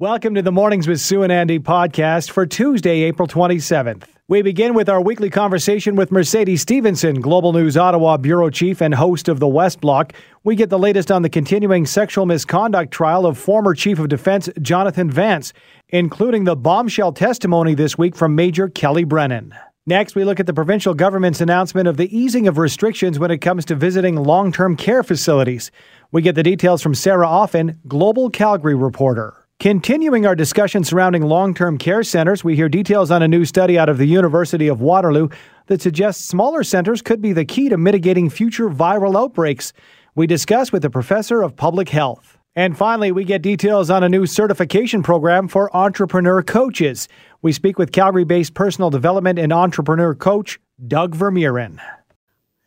Welcome 0.00 0.36
to 0.36 0.42
the 0.42 0.52
Mornings 0.52 0.86
with 0.86 1.00
Sue 1.00 1.24
and 1.24 1.32
Andy 1.32 1.58
podcast 1.58 2.30
for 2.30 2.46
Tuesday, 2.46 3.02
April 3.02 3.26
27th. 3.26 4.04
We 4.28 4.42
begin 4.42 4.74
with 4.74 4.88
our 4.88 5.00
weekly 5.00 5.28
conversation 5.28 5.96
with 5.96 6.12
Mercedes 6.12 6.62
Stephenson, 6.62 7.20
Global 7.20 7.52
News 7.52 7.76
Ottawa 7.76 8.16
Bureau 8.16 8.48
Chief 8.48 8.80
and 8.80 8.94
host 8.94 9.28
of 9.28 9.40
the 9.40 9.48
West 9.48 9.80
Block. 9.80 10.12
We 10.44 10.54
get 10.54 10.70
the 10.70 10.78
latest 10.78 11.10
on 11.10 11.22
the 11.22 11.28
continuing 11.28 11.84
sexual 11.84 12.26
misconduct 12.26 12.92
trial 12.92 13.26
of 13.26 13.38
former 13.38 13.74
Chief 13.74 13.98
of 13.98 14.08
Defense 14.08 14.48
Jonathan 14.62 15.10
Vance, 15.10 15.52
including 15.88 16.44
the 16.44 16.54
bombshell 16.54 17.12
testimony 17.12 17.74
this 17.74 17.98
week 17.98 18.14
from 18.14 18.36
Major 18.36 18.68
Kellie 18.68 19.02
Brennan. 19.02 19.52
Next, 19.84 20.14
we 20.14 20.22
look 20.22 20.38
at 20.38 20.46
the 20.46 20.54
provincial 20.54 20.94
government's 20.94 21.40
announcement 21.40 21.88
of 21.88 21.96
the 21.96 22.16
easing 22.16 22.46
of 22.46 22.56
restrictions 22.56 23.18
when 23.18 23.32
it 23.32 23.38
comes 23.38 23.64
to 23.64 23.74
visiting 23.74 24.14
long 24.14 24.52
term 24.52 24.76
care 24.76 25.02
facilities. 25.02 25.72
We 26.12 26.22
get 26.22 26.36
the 26.36 26.44
details 26.44 26.82
from 26.82 26.94
Sarah 26.94 27.26
Offin, 27.28 27.80
Global 27.88 28.30
Calgary 28.30 28.76
reporter. 28.76 29.47
Continuing 29.60 30.24
our 30.24 30.36
discussion 30.36 30.84
surrounding 30.84 31.22
long 31.22 31.52
term 31.52 31.78
care 31.78 32.04
centers, 32.04 32.44
we 32.44 32.54
hear 32.54 32.68
details 32.68 33.10
on 33.10 33.24
a 33.24 33.28
new 33.28 33.44
study 33.44 33.76
out 33.76 33.88
of 33.88 33.98
the 33.98 34.06
University 34.06 34.68
of 34.68 34.80
Waterloo 34.80 35.28
that 35.66 35.82
suggests 35.82 36.24
smaller 36.24 36.62
centers 36.62 37.02
could 37.02 37.20
be 37.20 37.32
the 37.32 37.44
key 37.44 37.68
to 37.68 37.76
mitigating 37.76 38.30
future 38.30 38.70
viral 38.70 39.20
outbreaks. 39.20 39.72
We 40.14 40.28
discuss 40.28 40.70
with 40.70 40.84
a 40.84 40.90
professor 40.90 41.42
of 41.42 41.56
public 41.56 41.88
health. 41.88 42.38
And 42.54 42.78
finally, 42.78 43.10
we 43.10 43.24
get 43.24 43.42
details 43.42 43.90
on 43.90 44.04
a 44.04 44.08
new 44.08 44.26
certification 44.26 45.02
program 45.02 45.48
for 45.48 45.76
entrepreneur 45.76 46.40
coaches. 46.40 47.08
We 47.42 47.50
speak 47.52 47.80
with 47.80 47.90
Calgary 47.90 48.22
based 48.22 48.54
personal 48.54 48.90
development 48.90 49.40
and 49.40 49.52
entrepreneur 49.52 50.14
coach 50.14 50.60
Doug 50.86 51.16
Vermeeren. 51.16 51.80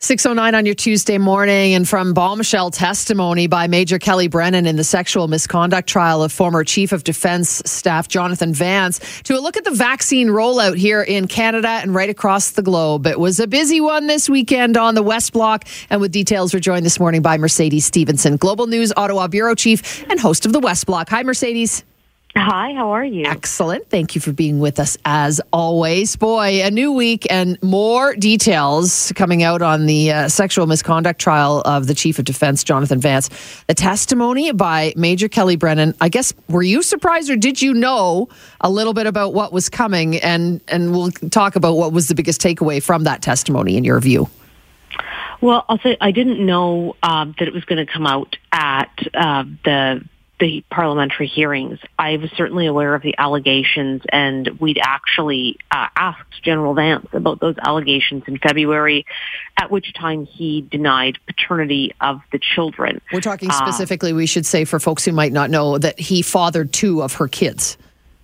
609 0.04 0.56
on 0.56 0.66
your 0.66 0.74
Tuesday 0.74 1.20
morning, 1.20 1.76
and 1.76 1.88
from 1.88 2.12
bombshell 2.16 2.72
testimony 2.72 3.46
by 3.46 3.68
Major 3.68 4.00
Kellie 4.00 4.28
Brennan 4.28 4.66
in 4.66 4.76
the 4.76 4.84
sexual 4.84 5.28
misconduct 5.28 5.88
trial 5.88 6.24
of 6.24 6.32
former 6.32 6.64
Chief 6.64 6.92
of 6.92 7.04
Defense 7.04 7.62
Staff 7.68 8.08
Jonathan 8.08 8.52
Vance 8.52 9.00
to 9.26 9.38
a 9.38 9.40
look 9.40 9.58
at 9.58 9.64
the 9.64 9.70
vaccine 9.70 10.30
rollout 10.30 10.76
here 10.76 11.04
in 11.04 11.28
Canada 11.28 11.68
and 11.68 11.94
right 11.94 12.10
across 12.10 12.50
the 12.52 12.64
globe. 12.64 13.06
It 13.06 13.20
was 13.20 13.40
a 13.40 13.46
busy 13.46 13.80
one 13.80 14.08
this 14.08 14.28
weekend 14.28 14.76
on 14.76 14.96
the 14.96 15.04
West 15.04 15.34
Block, 15.34 15.66
and 15.92 16.02
with 16.02 16.12
details, 16.12 16.52
we're 16.52 16.62
joined 16.62 16.84
this 16.84 17.00
morning 17.00 17.22
by 17.22 17.38
Mercedes 17.38 17.86
Stephenson, 17.86 18.38
Global 18.38 18.66
News 18.66 18.92
Ottawa 18.98 19.28
Bureau 19.28 19.54
Chief 19.54 20.04
and 20.10 20.20
host 20.20 20.48
of 20.48 20.52
the 20.52 20.60
West 20.60 20.88
Block. 20.88 21.10
Hi, 21.10 21.22
Mercedes. 21.22 21.84
Hi, 22.36 22.74
how 22.74 22.92
are 22.92 23.04
you? 23.04 23.26
Excellent. 23.26 23.90
Thank 23.90 24.16
you 24.16 24.22
for 24.22 24.32
being 24.32 24.60
with 24.60 24.80
us 24.80 24.98
as 25.04 25.42
always. 25.52 26.16
Boy, 26.16 26.64
a 26.64 26.72
new 26.72 26.94
week 26.94 27.28
and 27.30 27.62
more 27.62 28.16
details 28.16 29.12
coming 29.18 29.44
out 29.44 29.62
on 29.62 29.86
the 29.86 30.12
uh, 30.12 30.30
sexual 30.30 30.66
misconduct 30.66 31.20
trial 31.20 31.62
of 31.66 31.88
the 31.88 31.94
Chief 31.94 32.20
of 32.20 32.26
Defense, 32.26 32.64
Jonathan 32.64 33.02
Vance. 33.02 33.30
The 33.68 33.74
testimony 33.74 34.54
by 34.54 34.94
Major 34.96 35.28
Kellie 35.28 35.58
Brennan. 35.58 35.94
I 36.00 36.08
guess, 36.08 36.34
were 36.48 36.64
you 36.64 36.84
surprised 36.84 37.30
or 37.30 37.36
did 37.36 37.62
you 37.62 37.74
know 37.74 38.30
a 38.62 38.70
little 38.70 38.94
bit 38.94 39.08
about 39.08 39.34
what 39.34 39.52
was 39.52 39.68
coming? 39.68 40.16
And, 40.18 40.62
and 40.70 40.94
we'll 40.94 41.12
talk 41.12 41.58
about 41.58 41.76
what 41.76 41.92
was 41.92 42.08
the 42.08 42.16
biggest 42.16 42.40
takeaway 42.40 42.82
from 42.82 43.04
that 43.04 43.22
testimony 43.22 43.76
in 43.76 43.84
your 43.84 44.00
view. 44.00 44.30
Well, 45.42 45.66
I'll 45.68 45.80
say 45.80 45.98
I 46.00 46.12
didn't 46.12 46.46
know 46.46 46.96
um, 47.04 47.36
that 47.40 47.48
it 47.48 47.54
was 47.54 47.66
going 47.66 47.86
to 47.86 47.92
come 47.92 48.08
out 48.08 48.38
at 48.54 48.92
uh, 49.14 49.44
the 49.66 50.06
the 50.42 50.66
parliamentary 50.72 51.28
hearings. 51.28 51.80
I 51.98 52.18
was 52.18 52.32
certainly 52.32 52.66
aware 52.66 52.96
of 52.96 53.04
the 53.04 53.16
allegations, 53.18 54.02
and 54.12 54.60
we'd 54.60 54.80
actually 54.82 55.58
uh, 55.70 55.88
asked 55.96 56.42
General 56.42 56.74
Vance 56.74 57.08
about 57.14 57.40
those 57.40 57.56
allegations 57.64 58.24
in 58.28 58.40
February, 58.40 59.06
at 59.56 59.70
which 59.70 59.94
time 59.94 60.26
he 60.26 60.62
denied 60.62 61.20
paternity 61.28 61.94
of 62.02 62.22
the 62.32 62.40
children. 62.40 63.02
We're 63.14 63.22
talking 63.22 63.52
uh, 63.52 63.54
specifically, 63.54 64.12
uh, 64.12 64.16
we 64.16 64.26
should 64.26 64.48
say, 64.48 64.66
for 64.66 64.80
folks 64.80 65.06
who 65.06 65.12
might 65.12 65.32
not 65.32 65.52
know, 65.52 65.78
that 65.78 66.00
he 66.00 66.24
fathered 66.24 66.74
two 66.74 67.04
of 67.04 67.14
her 67.14 67.28
kids. 67.28 67.78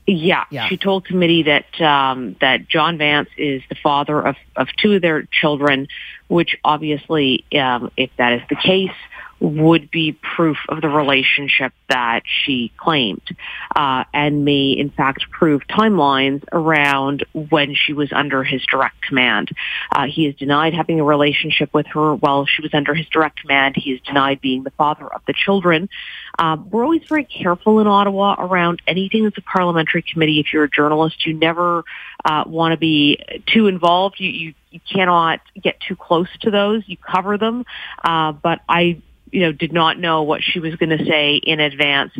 Yeah, 0.07 0.45
yeah. 0.49 0.67
she 0.67 0.77
told 0.77 1.05
committee 1.05 1.43
that 1.43 1.81
um, 1.81 2.35
that 2.41 2.67
John 2.67 2.97
Vance 2.97 3.29
is 3.37 3.61
the 3.69 3.75
father 3.75 4.19
of, 4.19 4.37
of 4.55 4.69
two 4.77 4.93
of 4.93 5.01
their 5.03 5.23
children, 5.23 5.87
which 6.29 6.57
obviously, 6.63 7.43
um, 7.53 7.91
if 7.95 8.09
that 8.17 8.33
is 8.33 8.41
the 8.49 8.55
case, 8.55 8.89
would 9.39 9.91
be 9.91 10.13
proof 10.13 10.57
of 10.69 10.81
the 10.81 10.89
relationship 10.89 11.73
that 11.89 12.23
she 12.25 12.71
claimed 12.77 13.21
uh, 13.75 14.03
and 14.13 14.43
may 14.43 14.71
in 14.71 14.89
fact 14.89 15.29
prove 15.31 15.61
timelines 15.67 16.43
around 16.51 17.25
when 17.33 17.75
she 17.75 17.93
was 17.93 18.11
under 18.11 18.43
his 18.43 18.65
direct 18.65 19.01
command. 19.01 19.49
Uh, 19.91 20.07
he 20.07 20.25
has 20.25 20.35
denied 20.35 20.73
having 20.73 20.99
a 20.99 21.03
relationship 21.03 21.73
with 21.73 21.85
her 21.87 22.15
while 22.15 22.45
she 22.45 22.61
was 22.61 22.73
under 22.73 22.93
his 22.93 23.07
direct 23.07 23.39
command. 23.41 23.75
He 23.75 23.91
has 23.91 24.01
denied 24.01 24.41
being 24.41 24.63
the 24.63 24.71
father 24.71 25.07
of 25.07 25.21
the 25.27 25.33
children. 25.33 25.89
Um, 26.39 26.69
we're 26.69 26.83
always 26.83 27.03
very 27.07 27.25
careful 27.25 27.79
in 27.79 27.87
Ottawa 27.87 28.35
around 28.37 28.81
anything 28.87 29.23
that's 29.23 29.37
a 29.37 29.41
parliamentary 29.41 30.03
committee. 30.03 30.39
If 30.39 30.53
you're 30.53 30.65
a 30.65 30.69
journalist, 30.69 31.25
you 31.25 31.33
never 31.33 31.83
uh, 32.25 32.43
want 32.47 32.73
to 32.73 32.77
be 32.77 33.19
too 33.45 33.67
involved. 33.67 34.19
You, 34.19 34.29
you 34.29 34.53
you 34.69 34.81
cannot 34.93 35.39
get 35.59 35.79
too 35.79 35.95
close 35.95 36.27
to 36.41 36.51
those. 36.51 36.83
You 36.85 36.97
cover 36.97 37.37
them. 37.37 37.65
Uh, 38.03 38.33
but 38.33 38.59
I 38.67 39.01
you 39.31 39.41
know, 39.41 39.51
did 39.51 39.73
not 39.73 39.99
know 39.99 40.23
what 40.23 40.41
she 40.43 40.59
was 40.59 40.75
going 40.75 40.97
to 40.97 41.05
say 41.05 41.35
in 41.35 41.59
advance. 41.59 42.11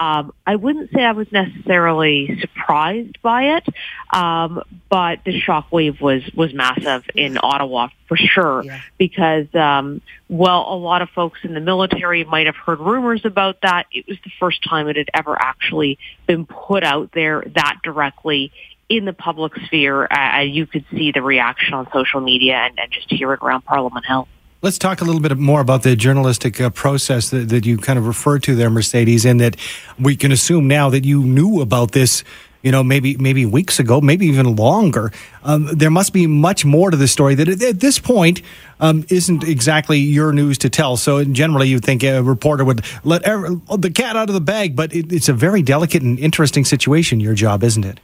Um, 0.00 0.32
I 0.46 0.56
wouldn't 0.56 0.90
say 0.92 1.02
I 1.02 1.12
was 1.12 1.30
necessarily 1.30 2.38
surprised 2.40 3.20
by 3.22 3.56
it, 3.56 3.66
um, 4.12 4.62
but 4.88 5.20
the 5.24 5.40
shockwave 5.40 6.00
was 6.00 6.22
was 6.34 6.52
massive 6.52 7.04
in 7.14 7.38
Ottawa 7.42 7.88
for 8.08 8.16
sure. 8.16 8.62
Yeah. 8.64 8.80
Because 8.98 9.46
um, 9.54 10.00
well, 10.28 10.66
a 10.68 10.76
lot 10.76 11.02
of 11.02 11.10
folks 11.10 11.40
in 11.42 11.54
the 11.54 11.60
military 11.60 12.24
might 12.24 12.46
have 12.46 12.56
heard 12.56 12.80
rumors 12.80 13.22
about 13.24 13.60
that. 13.62 13.86
It 13.92 14.06
was 14.08 14.18
the 14.24 14.32
first 14.40 14.62
time 14.68 14.88
it 14.88 14.96
had 14.96 15.10
ever 15.14 15.40
actually 15.40 15.98
been 16.26 16.46
put 16.46 16.84
out 16.84 17.10
there 17.12 17.44
that 17.54 17.78
directly 17.82 18.52
in 18.88 19.04
the 19.04 19.12
public 19.12 19.54
sphere. 19.66 20.06
Uh, 20.06 20.40
you 20.40 20.66
could 20.66 20.84
see 20.90 21.12
the 21.12 21.22
reaction 21.22 21.74
on 21.74 21.88
social 21.92 22.20
media 22.20 22.54
and, 22.54 22.78
and 22.78 22.92
just 22.92 23.10
hear 23.10 23.32
it 23.32 23.40
around 23.42 23.62
Parliament 23.62 24.06
Hill. 24.06 24.28
Let's 24.62 24.78
talk 24.78 25.00
a 25.00 25.04
little 25.04 25.20
bit 25.20 25.36
more 25.36 25.60
about 25.60 25.82
the 25.82 25.94
journalistic 25.96 26.60
uh, 26.60 26.70
process 26.70 27.30
that, 27.30 27.50
that 27.50 27.66
you 27.66 27.76
kind 27.76 27.98
of 27.98 28.06
referred 28.06 28.42
to 28.44 28.54
there, 28.54 28.70
Mercedes, 28.70 29.26
and 29.26 29.40
that 29.40 29.56
we 29.98 30.16
can 30.16 30.32
assume 30.32 30.66
now 30.66 30.88
that 30.90 31.04
you 31.04 31.22
knew 31.22 31.60
about 31.60 31.92
this 31.92 32.24
you 32.62 32.72
know, 32.72 32.82
maybe 32.82 33.16
maybe 33.18 33.46
weeks 33.46 33.78
ago, 33.78 34.00
maybe 34.00 34.26
even 34.26 34.56
longer. 34.56 35.12
Um, 35.44 35.66
there 35.66 35.90
must 35.90 36.12
be 36.12 36.26
much 36.26 36.64
more 36.64 36.90
to 36.90 36.96
the 36.96 37.06
story 37.06 37.36
that 37.36 37.48
at 37.62 37.78
this 37.78 38.00
point 38.00 38.42
um, 38.80 39.06
isn't 39.08 39.44
exactly 39.44 39.98
your 39.98 40.32
news 40.32 40.58
to 40.58 40.68
tell. 40.68 40.96
So 40.96 41.22
generally, 41.22 41.68
you 41.68 41.76
would 41.76 41.84
think 41.84 42.02
a 42.02 42.22
reporter 42.24 42.64
would 42.64 42.84
let 43.04 43.22
every, 43.22 43.60
the 43.78 43.90
cat 43.90 44.16
out 44.16 44.28
of 44.28 44.34
the 44.34 44.40
bag, 44.40 44.74
but 44.74 44.92
it, 44.92 45.12
it's 45.12 45.28
a 45.28 45.32
very 45.32 45.62
delicate 45.62 46.02
and 46.02 46.18
interesting 46.18 46.64
situation. 46.64 47.20
Your 47.20 47.34
job, 47.34 47.62
isn't 47.62 47.84
it? 47.84 48.00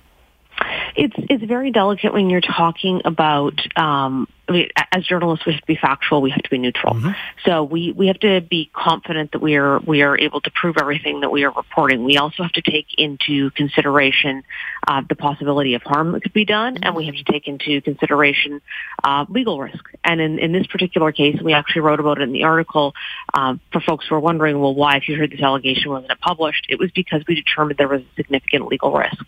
It's 0.94 1.16
it's 1.16 1.42
very 1.42 1.72
delicate 1.72 2.12
when 2.12 2.30
you're 2.30 2.40
talking 2.40 3.02
about 3.04 3.54
um, 3.76 4.28
Mean, 4.52 4.68
as 4.92 5.04
journalists, 5.06 5.46
we 5.46 5.52
have 5.52 5.60
to 5.60 5.66
be 5.66 5.76
factual. 5.76 6.22
We 6.22 6.30
have 6.30 6.42
to 6.42 6.50
be 6.50 6.58
neutral. 6.58 6.94
Mm-hmm. 6.94 7.10
So 7.44 7.64
we, 7.64 7.92
we 7.92 8.06
have 8.08 8.20
to 8.20 8.40
be 8.40 8.70
confident 8.72 9.32
that 9.32 9.40
we 9.40 9.56
are 9.56 9.80
we 9.80 10.02
are 10.02 10.18
able 10.18 10.40
to 10.42 10.50
prove 10.50 10.76
everything 10.78 11.20
that 11.20 11.30
we 11.30 11.44
are 11.44 11.50
reporting. 11.50 12.04
We 12.04 12.18
also 12.18 12.42
have 12.42 12.52
to 12.52 12.62
take 12.62 12.86
into 12.98 13.50
consideration 13.52 14.44
uh, 14.86 15.02
the 15.08 15.16
possibility 15.16 15.74
of 15.74 15.82
harm 15.82 16.12
that 16.12 16.22
could 16.22 16.32
be 16.32 16.44
done, 16.44 16.74
mm-hmm. 16.74 16.84
and 16.84 16.94
we 16.94 17.06
have 17.06 17.14
to 17.14 17.24
take 17.24 17.48
into 17.48 17.80
consideration 17.80 18.60
uh, 19.04 19.24
legal 19.28 19.60
risk. 19.60 19.84
And 20.04 20.20
in, 20.20 20.38
in 20.38 20.52
this 20.52 20.66
particular 20.66 21.12
case, 21.12 21.40
we 21.42 21.52
actually 21.52 21.82
wrote 21.82 22.00
about 22.00 22.20
it 22.20 22.24
in 22.24 22.32
the 22.32 22.44
article 22.44 22.94
uh, 23.34 23.56
for 23.72 23.80
folks 23.80 24.06
who 24.08 24.14
are 24.14 24.20
wondering, 24.20 24.60
well, 24.60 24.74
why, 24.74 24.96
if 24.96 25.08
you 25.08 25.16
heard 25.16 25.32
this 25.32 25.40
allegation, 25.40 25.90
wasn't 25.90 26.12
it 26.12 26.20
published? 26.20 26.66
It 26.68 26.78
was 26.78 26.90
because 26.90 27.22
we 27.26 27.34
determined 27.34 27.78
there 27.78 27.88
was 27.88 28.02
a 28.02 28.14
significant 28.16 28.66
legal 28.66 28.92
risk. 28.92 29.24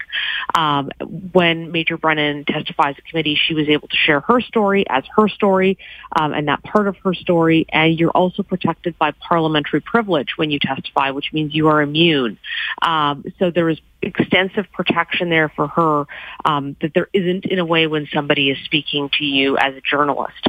Um, 0.54 0.90
when 1.32 1.72
Major 1.72 1.96
Brennan 1.96 2.44
testifies 2.44 2.96
at 2.98 3.04
committee, 3.04 3.38
she 3.42 3.54
was 3.54 3.68
able 3.68 3.88
to 3.88 3.96
share 3.96 4.20
her 4.20 4.40
story 4.40 4.84
as 4.88 5.04
her 5.16 5.28
story 5.28 5.78
um, 6.16 6.32
and 6.32 6.48
that 6.48 6.62
part 6.62 6.88
of 6.88 6.96
her 6.98 7.14
story. 7.14 7.66
And 7.70 7.98
you're 7.98 8.10
also 8.10 8.42
protected 8.42 8.98
by 8.98 9.12
parliamentary 9.12 9.80
privilege 9.80 10.36
when 10.36 10.50
you 10.50 10.58
testify, 10.58 11.10
which 11.10 11.32
means 11.32 11.54
you 11.54 11.68
are 11.68 11.82
immune. 11.82 12.38
Um, 12.82 13.24
so 13.38 13.50
there 13.50 13.68
is 13.68 13.78
extensive 14.04 14.66
protection 14.72 15.30
there 15.30 15.48
for 15.48 15.68
her 15.68 16.06
um, 16.44 16.76
that 16.80 16.92
there 16.94 17.08
isn't 17.12 17.46
in 17.46 17.58
a 17.58 17.64
way 17.64 17.86
when 17.86 18.06
somebody 18.12 18.50
is 18.50 18.58
speaking 18.64 19.10
to 19.18 19.24
you 19.24 19.56
as 19.56 19.74
a 19.74 19.80
journalist. 19.80 20.46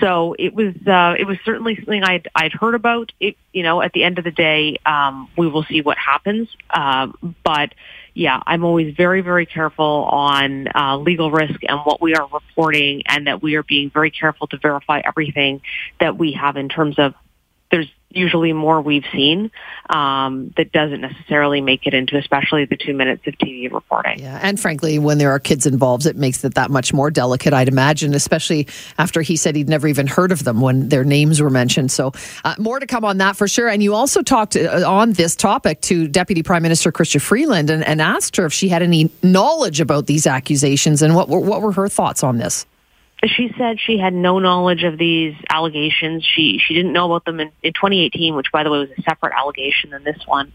So 0.00 0.34
it 0.38 0.54
was 0.54 0.74
uh, 0.86 1.14
it 1.18 1.26
was 1.26 1.38
certainly 1.44 1.76
something 1.76 2.02
I'd 2.04 2.28
I'd 2.34 2.52
heard 2.52 2.74
about. 2.74 3.12
It 3.18 3.36
you 3.52 3.62
know 3.62 3.80
at 3.82 3.92
the 3.92 4.04
end 4.04 4.18
of 4.18 4.24
the 4.24 4.30
day 4.30 4.78
um, 4.84 5.28
we 5.36 5.48
will 5.48 5.64
see 5.64 5.80
what 5.80 5.98
happens, 5.98 6.48
uh, 6.70 7.08
but 7.44 7.72
yeah, 8.18 8.42
I'm 8.48 8.64
always 8.64 8.96
very, 8.96 9.20
very 9.20 9.46
careful 9.46 9.84
on 10.10 10.66
uh, 10.74 10.96
legal 10.96 11.30
risk 11.30 11.60
and 11.68 11.78
what 11.84 12.02
we 12.02 12.16
are 12.16 12.26
reporting 12.26 13.04
and 13.06 13.28
that 13.28 13.40
we 13.40 13.54
are 13.54 13.62
being 13.62 13.90
very 13.90 14.10
careful 14.10 14.48
to 14.48 14.58
verify 14.58 15.00
everything 15.04 15.60
that 16.00 16.18
we 16.18 16.32
have 16.32 16.56
in 16.56 16.68
terms 16.68 16.98
of 16.98 17.14
there's 17.70 17.86
usually 18.10 18.52
more 18.52 18.80
we've 18.80 19.04
seen 19.12 19.50
um, 19.90 20.52
that 20.56 20.72
doesn't 20.72 21.00
necessarily 21.00 21.60
make 21.60 21.86
it 21.86 21.94
into 21.94 22.16
especially 22.16 22.64
the 22.64 22.76
two 22.76 22.94
minutes 22.94 23.26
of 23.26 23.34
TV 23.34 23.70
reporting. 23.70 24.18
Yeah, 24.18 24.38
and 24.42 24.58
frankly, 24.58 24.98
when 24.98 25.18
there 25.18 25.30
are 25.30 25.38
kids 25.38 25.66
involved, 25.66 26.06
it 26.06 26.16
makes 26.16 26.42
it 26.44 26.54
that 26.54 26.70
much 26.70 26.92
more 26.92 27.10
delicate, 27.10 27.52
I'd 27.52 27.68
imagine, 27.68 28.14
especially 28.14 28.66
after 28.96 29.20
he 29.20 29.36
said 29.36 29.56
he'd 29.56 29.68
never 29.68 29.86
even 29.88 30.06
heard 30.06 30.32
of 30.32 30.44
them 30.44 30.60
when 30.60 30.88
their 30.88 31.04
names 31.04 31.40
were 31.40 31.50
mentioned. 31.50 31.92
So, 31.92 32.12
uh, 32.44 32.54
more 32.58 32.80
to 32.80 32.86
come 32.86 33.04
on 33.04 33.18
that 33.18 33.36
for 33.36 33.46
sure. 33.46 33.68
And 33.68 33.82
you 33.82 33.94
also 33.94 34.22
talked 34.22 34.56
uh, 34.56 34.84
on 34.86 35.12
this 35.12 35.36
topic 35.36 35.80
to 35.82 36.08
Deputy 36.08 36.42
Prime 36.42 36.62
Minister 36.62 36.90
Chrystia 36.90 37.20
Freeland 37.20 37.70
and, 37.70 37.84
and 37.84 38.00
asked 38.00 38.36
her 38.36 38.46
if 38.46 38.52
she 38.52 38.68
had 38.68 38.82
any 38.82 39.10
knowledge 39.22 39.80
about 39.80 40.06
these 40.06 40.26
accusations 40.26 41.02
and 41.02 41.14
what, 41.14 41.28
what 41.28 41.62
were 41.62 41.72
her 41.72 41.88
thoughts 41.88 42.22
on 42.22 42.38
this? 42.38 42.66
She 43.26 43.52
said 43.58 43.78
she 43.80 43.98
had 43.98 44.14
no 44.14 44.38
knowledge 44.38 44.84
of 44.84 44.96
these 44.96 45.34
allegations. 45.50 46.24
She 46.24 46.60
she 46.64 46.74
didn't 46.74 46.92
know 46.92 47.06
about 47.06 47.24
them 47.24 47.40
in, 47.40 47.50
in 47.62 47.72
2018, 47.72 48.36
which 48.36 48.52
by 48.52 48.62
the 48.62 48.70
way 48.70 48.78
was 48.78 48.90
a 48.96 49.02
separate 49.02 49.32
allegation 49.36 49.90
than 49.90 50.04
this 50.04 50.18
one 50.26 50.52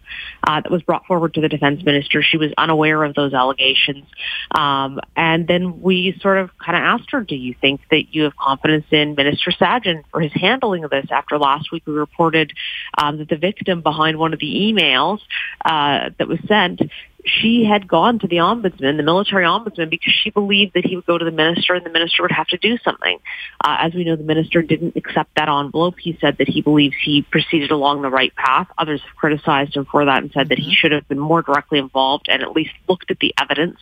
uh, 0.48 0.62
that 0.62 0.72
was 0.72 0.82
brought 0.82 1.06
forward 1.06 1.34
to 1.34 1.42
the 1.42 1.50
defense 1.50 1.84
minister. 1.84 2.24
She 2.24 2.38
was 2.38 2.52
unaware 2.58 3.04
of 3.04 3.16
those 3.16 3.34
allegations, 3.34 4.06
um, 4.52 5.00
and 5.16 5.46
then 5.46 5.82
we 5.82 6.18
sort 6.22 6.38
of 6.38 6.58
kind 6.58 6.78
of 6.78 6.84
asked 6.84 7.12
her, 7.12 7.22
"Do 7.22 7.36
you 7.36 7.54
think 7.60 7.82
that 7.92 8.14
you 8.16 8.24
have 8.24 8.36
confidence 8.38 8.86
in 8.92 9.16
Minister 9.16 9.52
Sajjan 9.52 10.04
for 10.12 10.22
his 10.22 10.32
handling 10.34 10.86
of 10.86 10.90
this?" 10.90 11.08
After 11.12 11.38
last 11.38 11.72
week, 11.72 11.84
we 11.86 11.94
reported 11.94 12.54
um, 12.98 13.18
that 13.18 13.28
the 13.28 13.38
victim 13.38 13.82
behind 13.82 14.18
one 14.18 14.34
of 14.34 14.40
the 14.40 14.74
emails 14.74 15.20
uh, 15.66 16.12
that 16.18 16.28
was 16.28 16.40
sent 16.48 16.82
she 17.26 17.66
had 17.66 17.88
gone 17.88 18.20
to 18.20 18.28
the 18.28 18.38
ombudsman, 18.38 18.98
the 18.98 19.04
military 19.04 19.46
ombudsman, 19.46 19.90
because 19.90 20.14
she 20.14 20.30
believed 20.30 20.74
that 20.74 20.86
he 20.86 20.96
would 20.96 21.06
go 21.06 21.18
to 21.18 21.26
the 21.26 21.32
minister 21.32 21.74
and 21.74 21.86
the 21.86 21.90
minister 21.90 22.22
would 22.24 22.32
have 22.32 22.48
to 22.48 22.58
do 22.58 22.78
something. 22.84 23.20
Uh, 23.64 23.78
as 23.80 23.94
we 23.94 24.04
know, 24.04 24.16
the 24.16 24.24
minister 24.24 24.62
didn't 24.62 24.96
accept 24.96 25.34
that 25.36 25.50
envelope. 25.50 25.96
He 26.00 26.18
said 26.20 26.38
that 26.38 26.50
he 26.50 26.62
believes 26.62 26.96
he 27.04 27.22
proceeded 27.22 27.72
along 27.72 28.02
the 28.02 28.10
right 28.10 28.36
path. 28.36 28.68
Others 28.78 29.02
have 29.02 29.16
criticized 29.16 29.76
him 29.76 29.86
for 29.86 30.06
that 30.06 30.22
and 30.22 30.32
said 30.32 30.42
mm-hmm. 30.42 30.50
that 30.50 30.60
he 30.60 30.66
mm-hmm. 30.66 30.74
should 30.74 30.92
have 30.92 31.08
been 31.08 31.20
more 31.20 31.42
directly 31.42 31.80
involved 31.80 32.28
and 32.30 32.44
at 32.44 32.52
least 32.52 32.72
looked 32.88 33.10
at 33.12 33.20
the 33.20 33.34
evidence. 33.40 33.78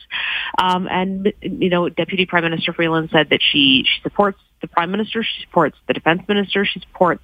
Um, 0.58 0.88
and, 0.90 1.34
you 1.42 1.70
know, 1.70 1.90
Deputy 1.90 2.26
Prime 2.26 2.44
Minister 2.44 2.74
Freeland 2.74 3.10
said 3.12 3.30
that 3.30 3.42
she, 3.42 3.84
she 3.86 4.02
supports 4.04 4.40
the 4.62 4.68
prime 4.68 4.92
minister. 4.92 5.24
She 5.24 5.42
supports 5.44 5.78
the 5.88 5.94
defense 5.94 6.22
minister. 6.28 6.66
She 6.66 6.80
supports 6.80 7.24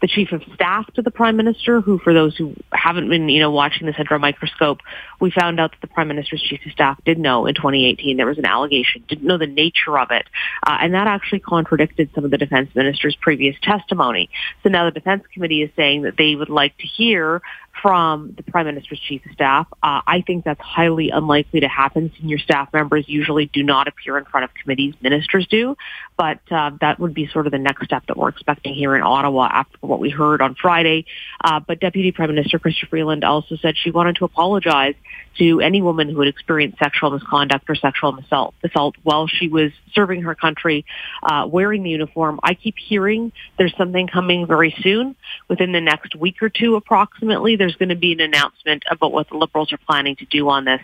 the 0.00 0.08
chief 0.08 0.32
of 0.32 0.42
staff 0.54 0.92
to 0.94 1.02
the 1.02 1.10
prime 1.10 1.36
minister, 1.36 1.80
who, 1.80 1.98
for 1.98 2.12
those 2.12 2.36
who 2.36 2.54
haven't 2.72 3.08
been, 3.08 3.28
you 3.28 3.40
know, 3.40 3.50
watching 3.50 3.86
this 3.86 3.96
under 3.98 4.14
a 4.14 4.18
microscope, 4.18 4.78
we 5.20 5.30
found 5.30 5.60
out 5.60 5.72
that 5.72 5.80
the 5.80 5.86
prime 5.86 6.08
minister's 6.08 6.42
chief 6.42 6.60
of 6.66 6.72
staff 6.72 6.98
did 7.04 7.18
know 7.18 7.46
in 7.46 7.54
2018 7.54 8.16
there 8.16 8.26
was 8.26 8.38
an 8.38 8.46
allegation, 8.46 9.04
didn't 9.08 9.26
know 9.26 9.38
the 9.38 9.46
nature 9.46 9.98
of 9.98 10.10
it, 10.10 10.26
uh, 10.66 10.78
and 10.80 10.94
that 10.94 11.06
actually 11.06 11.40
contradicted 11.40 12.10
some 12.14 12.24
of 12.24 12.30
the 12.30 12.38
defense 12.38 12.68
minister's 12.74 13.16
previous 13.16 13.56
testimony. 13.62 14.30
So 14.62 14.68
now 14.68 14.84
the 14.84 14.92
defense 14.92 15.24
committee 15.32 15.62
is 15.62 15.70
saying 15.76 16.02
that 16.02 16.16
they 16.16 16.34
would 16.34 16.50
like 16.50 16.76
to 16.78 16.86
hear 16.86 17.42
from 17.82 18.34
the 18.36 18.42
Prime 18.42 18.66
Minister's 18.66 19.00
Chief 19.00 19.24
of 19.26 19.32
Staff. 19.32 19.66
Uh, 19.82 20.00
I 20.06 20.22
think 20.26 20.44
that's 20.44 20.60
highly 20.60 21.10
unlikely 21.10 21.60
to 21.60 21.68
happen. 21.68 22.12
Senior 22.18 22.38
staff 22.38 22.72
members 22.72 23.04
usually 23.08 23.46
do 23.46 23.62
not 23.62 23.88
appear 23.88 24.18
in 24.18 24.24
front 24.24 24.44
of 24.44 24.54
committees. 24.54 24.94
Ministers 25.00 25.46
do. 25.46 25.76
But 26.16 26.40
uh, 26.50 26.72
that 26.80 26.98
would 26.98 27.14
be 27.14 27.28
sort 27.28 27.46
of 27.46 27.52
the 27.52 27.58
next 27.58 27.84
step 27.84 28.04
that 28.08 28.16
we're 28.16 28.28
expecting 28.28 28.74
here 28.74 28.96
in 28.96 29.02
Ottawa 29.02 29.48
after 29.50 29.78
what 29.80 30.00
we 30.00 30.10
heard 30.10 30.42
on 30.42 30.54
Friday. 30.54 31.06
Uh, 31.42 31.60
but 31.60 31.80
Deputy 31.80 32.12
Prime 32.12 32.34
Minister 32.34 32.58
Chrystia 32.58 32.88
Freeland 32.88 33.24
also 33.24 33.56
said 33.56 33.76
she 33.76 33.90
wanted 33.90 34.16
to 34.16 34.24
apologize 34.24 34.94
to 35.38 35.60
any 35.60 35.80
woman 35.80 36.08
who 36.08 36.18
had 36.18 36.28
experienced 36.28 36.78
sexual 36.78 37.10
misconduct 37.10 37.64
or 37.68 37.76
sexual 37.76 38.18
assault, 38.18 38.54
assault 38.64 38.96
while 39.04 39.28
she 39.28 39.48
was 39.48 39.70
serving 39.92 40.22
her 40.22 40.34
country 40.34 40.84
uh, 41.22 41.46
wearing 41.48 41.84
the 41.84 41.90
uniform. 41.90 42.40
I 42.42 42.54
keep 42.54 42.74
hearing 42.76 43.30
there's 43.56 43.74
something 43.76 44.08
coming 44.08 44.46
very 44.46 44.74
soon, 44.82 45.14
within 45.48 45.72
the 45.72 45.80
next 45.80 46.14
week 46.14 46.42
or 46.42 46.48
two 46.48 46.76
approximately. 46.76 47.56
There's 47.56 47.67
going 47.76 47.88
to 47.90 47.96
be 47.96 48.12
an 48.12 48.20
announcement 48.20 48.84
about 48.90 49.12
what 49.12 49.28
the 49.28 49.36
Liberals 49.36 49.72
are 49.72 49.78
planning 49.78 50.16
to 50.16 50.24
do 50.26 50.48
on 50.48 50.64
this, 50.64 50.80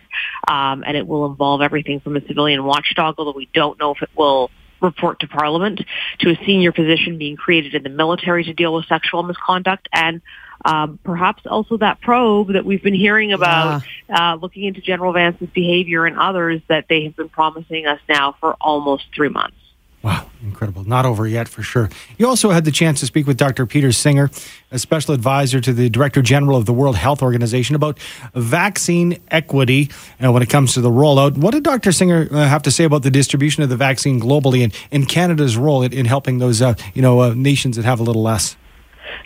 um, 0.48 0.84
and 0.86 0.96
it 0.96 1.06
will 1.06 1.26
involve 1.26 1.62
everything 1.62 2.00
from 2.00 2.16
a 2.16 2.26
civilian 2.26 2.64
watchdog, 2.64 3.16
although 3.18 3.36
we 3.36 3.48
don't 3.52 3.78
know 3.78 3.92
if 3.92 4.02
it 4.02 4.10
will 4.16 4.50
report 4.80 5.20
to 5.20 5.28
Parliament, 5.28 5.80
to 6.18 6.30
a 6.30 6.44
senior 6.44 6.72
position 6.72 7.18
being 7.18 7.36
created 7.36 7.74
in 7.74 7.82
the 7.82 7.88
military 7.88 8.44
to 8.44 8.52
deal 8.52 8.74
with 8.74 8.86
sexual 8.86 9.22
misconduct, 9.22 9.88
and 9.92 10.20
um, 10.64 10.98
perhaps 11.02 11.42
also 11.46 11.76
that 11.78 12.00
probe 12.00 12.52
that 12.52 12.64
we've 12.64 12.82
been 12.82 12.94
hearing 12.94 13.32
about, 13.32 13.82
yeah. 14.08 14.32
uh, 14.32 14.36
looking 14.36 14.64
into 14.64 14.80
General 14.80 15.12
Vance's 15.12 15.48
behavior 15.54 16.06
and 16.06 16.18
others 16.18 16.60
that 16.68 16.86
they 16.88 17.04
have 17.04 17.16
been 17.16 17.28
promising 17.28 17.86
us 17.86 18.00
now 18.08 18.36
for 18.40 18.54
almost 18.60 19.04
three 19.14 19.28
months. 19.28 19.56
Wow, 20.04 20.26
incredible. 20.42 20.84
Not 20.84 21.06
over 21.06 21.26
yet 21.26 21.48
for 21.48 21.62
sure. 21.62 21.88
You 22.18 22.28
also 22.28 22.50
had 22.50 22.66
the 22.66 22.70
chance 22.70 23.00
to 23.00 23.06
speak 23.06 23.26
with 23.26 23.38
Dr. 23.38 23.64
Peter 23.64 23.90
Singer, 23.90 24.30
a 24.70 24.78
special 24.78 25.14
advisor 25.14 25.62
to 25.62 25.72
the 25.72 25.88
Director 25.88 26.20
General 26.20 26.58
of 26.58 26.66
the 26.66 26.74
World 26.74 26.96
Health 26.96 27.22
Organization, 27.22 27.74
about 27.74 27.98
vaccine 28.34 29.18
equity 29.30 29.90
uh, 30.22 30.30
when 30.30 30.42
it 30.42 30.50
comes 30.50 30.74
to 30.74 30.82
the 30.82 30.90
rollout. 30.90 31.38
What 31.38 31.52
did 31.52 31.62
Dr. 31.62 31.90
Singer 31.90 32.28
uh, 32.30 32.46
have 32.46 32.62
to 32.64 32.70
say 32.70 32.84
about 32.84 33.02
the 33.02 33.10
distribution 33.10 33.62
of 33.62 33.70
the 33.70 33.78
vaccine 33.78 34.20
globally 34.20 34.62
and, 34.62 34.74
and 34.92 35.08
Canada's 35.08 35.56
role 35.56 35.82
in, 35.82 35.94
in 35.94 36.04
helping 36.04 36.36
those 36.36 36.60
uh, 36.60 36.74
you 36.92 37.00
know, 37.00 37.20
uh, 37.20 37.32
nations 37.32 37.76
that 37.76 37.86
have 37.86 37.98
a 37.98 38.02
little 38.02 38.22
less? 38.22 38.56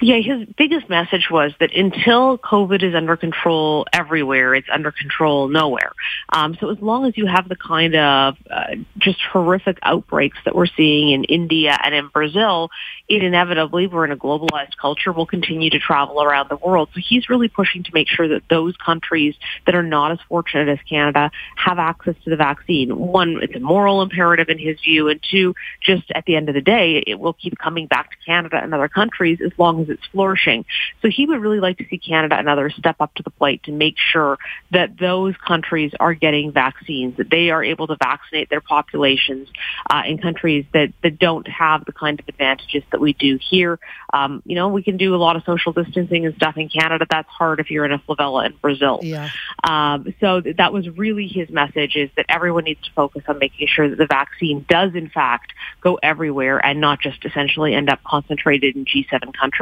Yeah, 0.01 0.17
his 0.17 0.49
biggest 0.57 0.89
message 0.89 1.29
was 1.31 1.53
that 1.61 1.75
until 1.75 2.39
COVID 2.39 2.83
is 2.83 2.95
under 2.95 3.17
control 3.17 3.87
everywhere, 3.93 4.55
it's 4.55 4.69
under 4.73 4.93
control 4.93 5.49
nowhere. 5.49 5.93
Um, 6.33 6.57
so 6.61 6.71
as 6.71 6.79
long 6.81 7.07
as 7.07 7.17
you 7.17 7.27
have 7.27 7.49
the 7.49 7.57
kind 7.57 7.95
of 7.95 8.37
uh, 8.51 8.77
just 8.99 9.21
horrific 9.33 9.79
outbreaks 9.83 10.39
that 10.45 10.55
we're 10.55 10.67
seeing 10.67 11.11
in 11.11 11.25
India 11.25 11.77
and 11.83 11.95
in 11.95 12.09
Brazil, 12.09 12.71
it 13.09 13.23
inevitably, 13.23 13.87
we're 13.87 14.05
in 14.05 14.13
a 14.13 14.17
globalized 14.17 14.77
culture, 14.81 15.13
will 15.13 15.27
continue 15.27 15.71
to 15.71 15.79
travel 15.79 16.23
around 16.23 16.49
the 16.49 16.57
world. 16.57 16.91
So 16.95 17.01
he's 17.07 17.29
really 17.29 17.49
pushing 17.49 17.83
to 17.85 17.91
make 17.93 18.09
sure 18.09 18.29
that 18.29 18.43
those 18.51 18.77
countries 18.77 19.35
that 19.67 19.75
are 19.75 19.83
not 19.83 20.13
as 20.13 20.19
fortunate 20.29 20.69
as 20.69 20.79
Canada 20.89 21.31
have 21.57 21.79
access 21.79 22.15
to 22.25 22.31
the 22.31 22.37
vaccine. 22.37 22.97
One, 22.97 23.41
it's 23.43 23.55
a 23.55 23.61
moral 23.61 24.03
imperative 24.03 24.49
in 24.49 24.59
his 24.59 24.79
view, 24.81 25.09
and 25.09 25.21
two, 25.31 25.55
just 25.83 26.05
at 26.15 26.25
the 26.25 26.37
end 26.37 26.49
of 26.49 26.55
the 26.55 26.61
day, 26.61 27.03
it 27.07 27.19
will 27.19 27.33
keep 27.33 27.59
coming 27.59 27.87
back 27.87 28.11
to 28.11 28.17
Canada 28.25 28.61
and 28.63 28.75
other 28.75 28.89
countries 28.89 29.39
as 29.45 29.53
long 29.59 29.68
as 29.77 29.89
it's 29.89 30.07
flourishing. 30.13 30.65
So 31.03 31.09
he 31.09 31.27
would 31.27 31.41
really 31.41 31.61
like 31.61 31.79
to 31.79 31.87
see 31.89 31.99
Canada 31.99 32.37
and 32.37 32.49
others 32.49 32.75
step 32.77 32.97
up 33.01 33.15
to 33.15 33.23
the 33.23 33.31
plate 33.31 33.65
to 33.65 33.73
make 33.73 33.97
sure 33.99 34.39
that 34.71 34.99
those 34.99 35.35
countries 35.47 35.93
are 35.99 36.15
getting 36.15 36.53
vaccines, 36.53 37.17
that 37.17 37.31
they 37.31 37.51
are 37.51 37.63
able 37.63 37.87
to 37.87 37.97
vaccinate 37.97 38.51
their 38.51 38.61
populations 38.61 39.49
uh, 39.91 40.03
in 40.07 40.19
countries 40.19 40.65
that, 40.73 40.93
that 41.03 41.19
don't 41.19 41.47
have 41.49 41.85
the 41.85 41.93
kind 41.93 42.21
of 42.21 42.29
advantages 42.29 42.83
that 42.91 43.01
we 43.01 43.13
do 43.13 43.39
here. 43.51 43.79
Um, 44.13 44.43
you 44.45 44.55
know, 44.55 44.69
we 44.69 44.83
can 44.83 44.97
do 44.97 45.15
a 45.15 45.17
lot 45.17 45.37
of 45.37 45.45
social 45.45 45.73
distancing 45.73 46.27
and 46.27 46.35
stuff 46.35 46.57
in 46.57 46.69
Canada. 46.69 47.07
That's 47.09 47.29
hard 47.29 47.61
if 47.61 47.71
you're 47.71 47.85
in 47.85 47.93
a 47.93 47.99
favela 47.99 48.47
in 48.47 48.55
Brazil. 48.61 49.01
Yeah. 49.03 49.29
Um, 49.63 50.15
so 50.21 50.41
that 50.41 50.73
was 50.73 50.89
really 50.89 51.27
his 51.27 51.51
message 51.51 51.97
is 51.97 52.11
that 52.17 52.27
everyone 52.29 52.65
needs 52.65 52.83
to 52.83 52.91
focus 52.93 53.23
on 53.29 53.39
making 53.39 53.69
sure 53.69 53.89
that 53.89 53.97
the 53.97 54.07
vaccine 54.07 54.65
does 54.69 54.95
in 54.95 55.09
fact 55.09 55.53
go 55.81 55.99
everywhere 56.03 56.65
and 56.65 56.81
not 56.81 57.01
just 57.01 57.25
essentially 57.25 57.75
end 57.75 57.91
up 57.91 58.01
concentrated 58.05 58.77
in 58.77 58.85
G7 58.85 59.35
countries. 59.35 59.58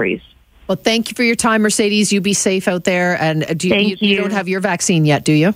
Well, 0.68 0.76
thank 0.76 1.10
you 1.10 1.14
for 1.14 1.22
your 1.22 1.36
time, 1.36 1.62
Mercedes. 1.62 2.12
You 2.12 2.20
be 2.20 2.34
safe 2.34 2.66
out 2.66 2.84
there. 2.84 3.20
And 3.20 3.58
do 3.58 3.68
you, 3.68 3.76
you, 3.76 3.96
you 4.00 4.16
don't 4.16 4.32
have 4.32 4.48
your 4.48 4.60
vaccine 4.60 5.04
yet, 5.04 5.24
do 5.24 5.32
you? 5.32 5.54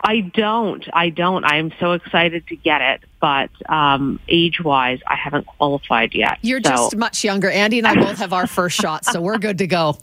I 0.00 0.20
don't. 0.20 0.84
I 0.92 1.10
don't. 1.10 1.44
I 1.44 1.56
am 1.56 1.72
so 1.80 1.92
excited 1.92 2.46
to 2.48 2.56
get 2.56 2.80
it, 2.80 3.00
but 3.20 3.50
um, 3.68 4.20
age-wise, 4.28 5.00
I 5.06 5.16
haven't 5.16 5.46
qualified 5.46 6.14
yet. 6.14 6.38
You're 6.42 6.60
so. 6.62 6.70
just 6.70 6.96
much 6.96 7.24
younger. 7.24 7.50
Andy 7.50 7.78
and 7.78 7.86
I 7.86 7.94
both 8.00 8.18
have 8.18 8.32
our 8.32 8.46
first 8.46 8.76
shot, 8.80 9.04
so 9.04 9.20
we're 9.20 9.38
good 9.38 9.58
to 9.58 9.66
go. 9.66 9.98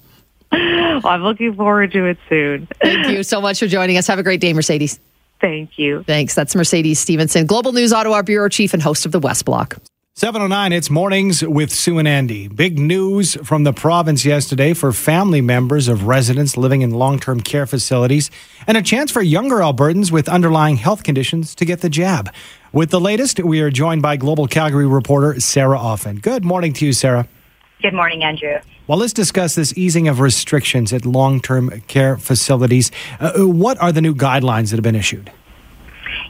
Well, 0.51 1.07
I'm 1.07 1.24
looking 1.24 1.55
forward 1.55 1.91
to 1.93 2.05
it 2.05 2.17
soon. 2.29 2.67
Thank 2.81 3.07
you 3.07 3.24
so 3.24 3.41
much 3.41 3.60
for 3.60 3.67
joining 3.67 3.98
us. 3.98 4.07
Have 4.07 4.19
a 4.19 4.24
great 4.24 4.41
day, 4.41 4.53
Mercedes. 4.53 5.00
Thank 5.41 5.77
you. 5.77 6.03
Thanks. 6.03 6.34
That's 6.34 6.55
Mercedes 6.55 7.00
Stephenson, 7.00 7.45
Global 7.45 7.72
News 7.72 7.91
Ottawa 7.91 8.22
Bureau 8.22 8.50
Chief 8.50 8.74
and 8.74 8.81
host 8.81 9.05
of 9.05 9.12
the 9.12 9.19
West 9.19 9.45
Block. 9.45 9.77
709, 10.17 10.72
it's 10.72 10.89
mornings 10.89 11.43
with 11.43 11.69
Sue 11.74 11.98
and 11.98 12.07
Andy. 12.07 12.48
Big 12.48 12.79
news 12.79 13.36
from 13.43 13.65
the 13.65 13.74
province 13.74 14.24
yesterday 14.24 14.74
for 14.74 14.93
family 14.93 15.41
members 15.41 15.89
of 15.89 16.07
residents 16.07 16.55
living 16.55 16.84
in 16.84 16.91
long 16.91 17.19
term 17.19 17.41
care 17.41 17.65
facilities 17.65 18.31
and 18.65 18.77
a 18.77 18.81
chance 18.81 19.12
for 19.12 19.22
younger 19.22 19.57
Albertans 19.57 20.13
with 20.13 20.29
underlying 20.29 20.77
health 20.77 21.03
conditions 21.03 21.53
to 21.55 21.65
get 21.65 21.81
the 21.81 21.89
jab. 21.89 22.34
With 22.72 22.91
the 22.91 23.01
latest, 23.01 23.41
we 23.41 23.60
are 23.60 23.69
joined 23.69 24.03
by 24.03 24.15
Global 24.15 24.48
Calgary 24.48 24.88
reporter 24.88 25.38
Sarah 25.41 25.77
Offin. 25.77 26.22
Good 26.22 26.45
morning 26.45 26.72
to 26.72 26.86
you, 26.86 26.93
Sarah. 26.93 27.27
Good 27.81 27.93
morning, 27.93 28.24
Andrew. 28.24 28.60
Well, 28.88 29.00
let's 29.00 29.12
discuss 29.12 29.55
this 29.55 29.77
easing 29.77 30.07
of 30.07 30.22
restrictions 30.22 30.93
at 30.93 31.05
long 31.05 31.41
term 31.41 31.81
care 31.88 32.15
facilities. 32.15 32.89
Uh, 33.19 33.34
what 33.39 33.77
are 33.81 33.91
the 33.91 34.01
new 34.01 34.15
guidelines 34.15 34.69
that 34.69 34.77
have 34.77 34.84
been 34.84 34.95
issued? 34.95 35.29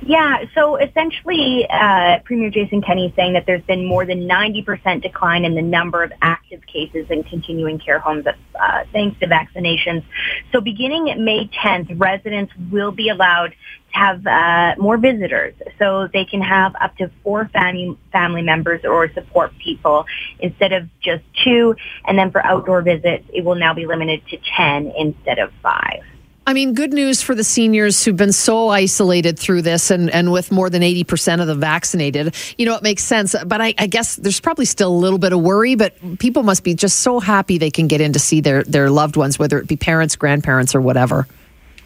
Yeah, 0.01 0.45
so 0.53 0.75
essentially, 0.75 1.67
uh, 1.69 2.19
Premier 2.25 2.49
Jason 2.49 2.81
Kenney 2.81 3.07
is 3.07 3.13
saying 3.15 3.33
that 3.33 3.45
there's 3.45 3.63
been 3.63 3.85
more 3.85 4.05
than 4.05 4.27
90% 4.27 5.01
decline 5.01 5.45
in 5.45 5.55
the 5.55 5.61
number 5.61 6.03
of 6.03 6.11
active 6.21 6.61
cases 6.65 7.07
in 7.09 7.23
continuing 7.23 7.79
care 7.79 7.99
homes 7.99 8.25
uh, 8.27 8.83
thanks 8.91 9.19
to 9.19 9.27
vaccinations. 9.27 10.03
So 10.51 10.61
beginning 10.61 11.05
May 11.23 11.47
10th, 11.47 11.99
residents 11.99 12.53
will 12.71 12.91
be 12.91 13.09
allowed 13.09 13.51
to 13.51 13.97
have 13.97 14.27
uh, 14.27 14.75
more 14.77 14.97
visitors. 14.97 15.53
So 15.79 16.09
they 16.11 16.25
can 16.25 16.41
have 16.41 16.75
up 16.79 16.97
to 16.97 17.09
four 17.23 17.49
family, 17.53 17.97
family 18.11 18.41
members 18.41 18.81
or 18.83 19.11
support 19.13 19.53
people 19.57 20.05
instead 20.39 20.73
of 20.73 20.89
just 21.01 21.23
two. 21.43 21.75
And 22.05 22.17
then 22.17 22.31
for 22.31 22.45
outdoor 22.45 22.81
visits, 22.81 23.25
it 23.33 23.45
will 23.45 23.55
now 23.55 23.73
be 23.73 23.85
limited 23.85 24.27
to 24.27 24.37
10 24.55 24.93
instead 24.97 25.39
of 25.39 25.51
five. 25.63 26.03
I 26.47 26.53
mean, 26.53 26.75
good 26.75 26.93
news 26.93 27.23
for 27.23 27.33
the 27.33 27.43
seniors 27.43 28.03
who've 28.03 28.15
been 28.15 28.31
so 28.31 28.69
isolated 28.69 29.39
through 29.39 29.63
this 29.63 29.89
and, 29.89 30.11
and 30.11 30.31
with 30.31 30.51
more 30.51 30.69
than 30.69 30.83
80% 30.83 31.41
of 31.41 31.47
them 31.47 31.59
vaccinated. 31.59 32.35
You 32.57 32.67
know, 32.67 32.75
it 32.75 32.83
makes 32.83 33.03
sense. 33.03 33.35
But 33.45 33.61
I, 33.61 33.73
I, 33.79 33.87
guess 33.87 34.15
there's 34.15 34.39
probably 34.39 34.65
still 34.65 34.89
a 34.89 34.95
little 34.95 35.17
bit 35.17 35.33
of 35.33 35.41
worry, 35.41 35.73
but 35.73 35.95
people 36.19 36.43
must 36.43 36.63
be 36.63 36.75
just 36.75 36.99
so 36.99 37.19
happy 37.19 37.57
they 37.57 37.71
can 37.71 37.87
get 37.87 37.99
in 37.99 38.13
to 38.13 38.19
see 38.19 38.41
their, 38.41 38.63
their 38.63 38.91
loved 38.91 39.17
ones, 39.17 39.39
whether 39.39 39.57
it 39.57 39.67
be 39.67 39.75
parents, 39.75 40.15
grandparents, 40.15 40.75
or 40.75 40.81
whatever. 40.81 41.27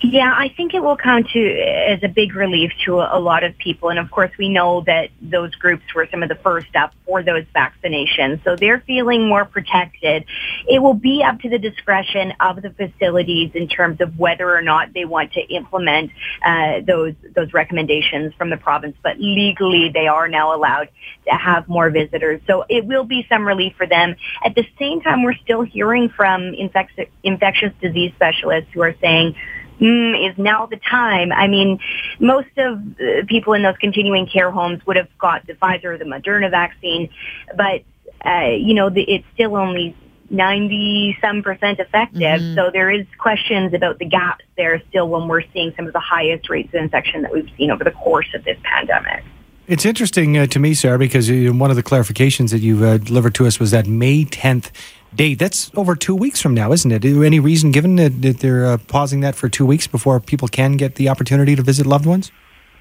Yeah, 0.01 0.33
I 0.33 0.47
think 0.55 0.73
it 0.73 0.79
will 0.81 0.95
come 0.95 1.25
to 1.25 1.61
as 1.61 1.99
a 2.03 2.07
big 2.07 2.33
relief 2.33 2.71
to 2.85 3.01
a, 3.01 3.17
a, 3.17 3.19
lot 3.19 3.43
of 3.43 3.57
people. 3.57 3.89
And 3.89 3.99
of 3.99 4.09
course, 4.09 4.31
we 4.39 4.47
know 4.47 4.81
that 4.85 5.09
those 5.21 5.53
groups 5.55 5.83
were 5.93 6.07
some 6.09 6.23
of 6.23 6.29
the 6.29 6.35
first 6.35 6.73
up 6.73 6.93
for 7.05 7.21
those 7.21 7.43
vaccinations. 7.53 8.41
So 8.45 8.55
they're 8.55 8.79
feeling 8.87 9.27
more 9.27 9.43
protected. 9.43 10.23
It 10.69 10.81
will 10.81 10.93
be 10.93 11.21
up 11.21 11.41
to 11.41 11.49
the 11.49 11.59
discretion 11.59 12.33
of 12.39 12.61
the 12.61 12.69
facilities 12.69 13.51
in 13.55 13.67
terms 13.67 13.99
of 13.99 14.17
whether 14.17 14.55
or 14.55 14.61
not 14.61 14.93
they 14.93 15.03
want 15.03 15.33
to 15.33 15.41
implement 15.41 16.11
uh, 16.45 16.79
those 16.87 17.15
those 17.35 17.51
recommendations 17.51 18.33
from 18.35 18.49
the 18.49 18.57
province. 18.57 18.95
But 19.03 19.19
legally, 19.19 19.91
they 19.93 20.07
are 20.07 20.29
now 20.29 20.55
allowed 20.55 20.87
to 21.27 21.31
have 21.31 21.67
more 21.67 21.89
visitors. 21.89 22.39
So 22.47 22.63
it 22.69 22.85
will 22.85 23.03
be 23.03 23.25
some 23.27 23.45
relief 23.45 23.73
for 23.75 23.85
them. 23.85 24.15
At 24.45 24.55
the 24.55 24.65
same 24.79 25.01
time, 25.01 25.23
we're 25.23 25.37
still 25.43 25.63
hearing 25.63 26.07
from 26.07 26.53
infectious 26.53 27.09
infectious 27.21 27.73
disease 27.81 28.13
specialists 28.15 28.69
who 28.73 28.81
are 28.81 28.95
saying 29.01 29.35
mm, 29.79 30.29
is 30.29 30.37
now 30.37 30.65
the 30.65 30.77
time. 30.77 31.31
I 31.31 31.47
mean, 31.47 31.79
most 32.19 32.49
of 32.57 32.97
the 32.97 33.25
people 33.27 33.53
in 33.53 33.63
those 33.63 33.77
continuing 33.79 34.27
care 34.27 34.51
homes 34.51 34.85
would 34.85 34.95
have 34.95 35.09
got 35.17 35.45
the 35.47 35.53
Pfizer 35.53 35.85
or 35.85 35.97
the 35.97 36.05
Moderna 36.05 36.49
vaccine, 36.49 37.09
but, 37.55 37.83
uh, 38.25 38.49
you 38.51 38.73
know, 38.73 38.89
the, 38.89 39.01
it's 39.03 39.25
still 39.33 39.55
only 39.55 39.95
90 40.29 41.17
some 41.21 41.41
percent 41.41 41.79
effective. 41.79 42.21
Mm-hmm. 42.21 42.55
So 42.55 42.69
there 42.71 42.91
is 42.91 43.05
questions 43.17 43.73
about 43.73 43.99
the 43.99 44.05
gaps 44.05 44.45
there 44.57 44.81
still 44.89 45.09
when 45.09 45.27
we're 45.27 45.43
seeing 45.53 45.73
some 45.75 45.87
of 45.87 45.93
the 45.93 45.99
highest 45.99 46.49
rates 46.49 46.69
of 46.69 46.81
infection 46.81 47.23
that 47.23 47.31
we've 47.31 47.49
seen 47.57 47.71
over 47.71 47.83
the 47.83 47.91
course 47.91 48.27
of 48.35 48.43
this 48.43 48.57
pandemic. 48.63 49.23
It's 49.69 49.85
interesting 49.85 50.35
uh, 50.35 50.47
to 50.47 50.57
me, 50.57 50.73
Sarah, 50.73 50.97
because 50.97 51.29
uh, 51.29 51.53
one 51.53 51.69
of 51.69 51.75
the 51.75 51.83
clarifications 51.83 52.49
that 52.49 52.57
you 52.57 52.83
uh, 52.83 52.97
delivered 52.97 53.35
to 53.35 53.45
us 53.45 53.59
was 53.59 53.69
that 53.69 53.85
May 53.85 54.25
10th 54.25 54.71
date. 55.13 55.35
That's 55.37 55.69
over 55.75 55.95
two 55.95 56.15
weeks 56.15 56.41
from 56.41 56.55
now, 56.55 56.71
isn't 56.71 56.91
it? 56.91 57.05
Any 57.05 57.39
reason 57.39 57.69
given 57.69 57.95
that, 57.97 58.19
that 58.23 58.39
they're 58.39 58.65
uh, 58.65 58.79
pausing 58.87 59.19
that 59.19 59.35
for 59.35 59.47
two 59.47 59.67
weeks 59.67 59.85
before 59.85 60.19
people 60.19 60.47
can 60.47 60.75
get 60.75 60.95
the 60.95 61.07
opportunity 61.07 61.55
to 61.55 61.61
visit 61.61 61.85
loved 61.85 62.07
ones? 62.07 62.31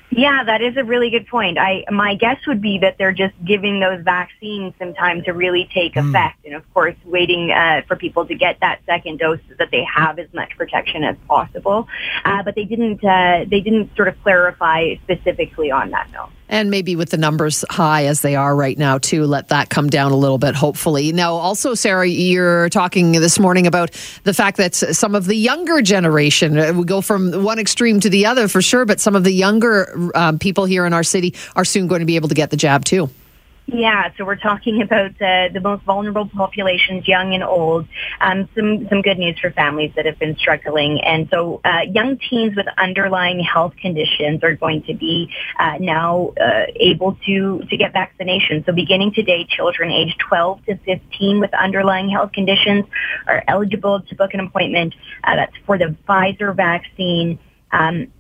Yeah, 0.09 0.43
that 0.45 0.63
is 0.63 0.79
a 0.79 0.85
really 0.85 1.11
good 1.11 1.27
point. 1.27 1.59
I 1.59 1.85
my 1.91 2.15
guess 2.15 2.39
would 2.47 2.63
be 2.63 2.79
that 2.79 2.97
they're 2.97 3.13
just 3.13 3.35
giving 3.45 3.81
those 3.81 4.03
vaccines 4.03 4.73
some 4.79 4.95
time 4.95 5.23
to 5.25 5.33
really 5.33 5.69
take 5.75 5.93
mm. 5.93 6.09
effect, 6.09 6.43
and 6.47 6.55
of 6.55 6.73
course, 6.73 6.97
waiting 7.05 7.51
uh, 7.51 7.83
for 7.87 7.97
people 7.97 8.25
to 8.25 8.35
get 8.35 8.61
that 8.61 8.81
second 8.87 9.19
dose 9.19 9.41
so 9.51 9.57
that 9.59 9.71
they 9.71 9.85
have 9.85 10.19
as 10.19 10.33
much 10.33 10.57
protection 10.57 11.05
as 11.05 11.17
possible. 11.29 11.87
Uh, 12.25 12.43
but 12.43 12.55
they 12.55 12.65
didn't 12.65 13.05
uh, 13.05 13.45
they 13.47 13.61
didn't 13.61 13.95
sort 13.95 14.09
of 14.09 14.15
clarify 14.23 14.95
specifically 15.05 15.71
on 15.71 15.91
that 15.91 16.11
note. 16.11 16.31
And 16.49 16.71
maybe 16.71 16.97
with 16.97 17.11
the 17.11 17.17
numbers 17.19 17.65
high 17.71 18.07
as 18.07 18.23
they 18.23 18.35
are 18.37 18.55
right 18.57 18.77
now, 18.79 18.99
too, 18.99 19.25
let 19.25 19.49
that 19.49 19.69
come 19.69 19.89
down 19.89 20.13
a 20.13 20.17
little 20.17 20.39
bit, 20.39 20.55
hopefully. 20.55 21.13
Now, 21.13 21.35
also, 21.35 21.75
Sarah, 21.75 22.07
you're 22.07 22.69
talking 22.71 23.13
this 23.13 23.39
morning 23.39 23.67
about 23.67 23.91
the 24.25 24.33
fact 24.33 24.57
that 24.57 24.75
some 24.75 25.15
of 25.15 25.27
the 25.27 25.35
younger 25.37 25.83
generation, 25.83 26.59
uh, 26.59 26.73
we 26.73 26.85
go 26.85 27.01
from 27.01 27.43
one 27.43 27.59
extreme 27.59 28.01
to 28.01 28.11
the 28.11 28.27
other 28.27 28.49
for 28.49 28.63
sure, 28.63 28.85
but 28.85 29.01
some 29.01 29.15
of 29.15 29.25
the 29.25 29.33
younger 29.33 30.11
um, 30.15 30.39
people 30.39 30.65
here 30.65 30.87
in 30.87 30.93
our 30.93 31.05
city 31.05 31.35
are 31.55 31.65
soon 31.65 31.87
going 31.87 32.01
to 32.01 32.07
be 32.07 32.17
able 32.17 32.29
to 32.29 32.35
get 32.35 32.51
the 32.51 32.57
jab, 32.57 32.85
too. 32.85 33.11
Yeah, 33.71 34.11
so 34.17 34.25
we're 34.25 34.37
talking 34.37 34.81
about 34.89 35.11
uh, 35.21 35.49
the 35.53 35.61
most 35.63 35.85
vulnerable 35.85 36.27
populations, 36.27 37.07
young 37.07 37.35
and 37.35 37.45
old. 37.45 37.87
Um, 38.21 38.49
some 38.57 38.89
some 38.89 39.03
good 39.03 39.19
news 39.19 39.39
for 39.39 39.51
families 39.51 39.93
that 39.95 40.07
have 40.07 40.19
been 40.19 40.37
struggling, 40.37 41.01
and 41.03 41.29
so 41.31 41.61
uh, 41.65 41.83
young 41.93 42.19
teens 42.19 42.57
with 42.57 42.67
underlying 42.79 43.41
health 43.41 43.75
conditions 43.81 44.43
are 44.43 44.57
going 44.57 44.83
to 44.85 44.95
be 44.95 45.31
uh, 45.61 45.77
now 45.81 46.33
uh, 46.41 46.65
able 46.77 47.19
to 47.27 47.61
to 47.69 47.77
get 47.77 47.93
vaccinations. 47.93 48.65
So 48.65 48.73
beginning 48.73 49.13
today, 49.13 49.47
children 49.49 49.91
aged 49.91 50.19
12 50.19 50.65
to 50.65 50.77
15 50.79 51.41
with 51.41 51.53
underlying 51.53 52.09
health 52.09 52.33
conditions 52.33 52.87
are 53.27 53.45
eligible 53.49 54.01
to 54.01 54.15
book 54.15 54.33
an 54.33 54.41
appointment. 54.41 54.95
Uh, 55.23 55.37
that's 55.37 55.57
for 55.67 55.77
the 55.77 55.95
Pfizer 56.09 56.57
vaccine. 56.57 57.39
Um, 57.71 58.11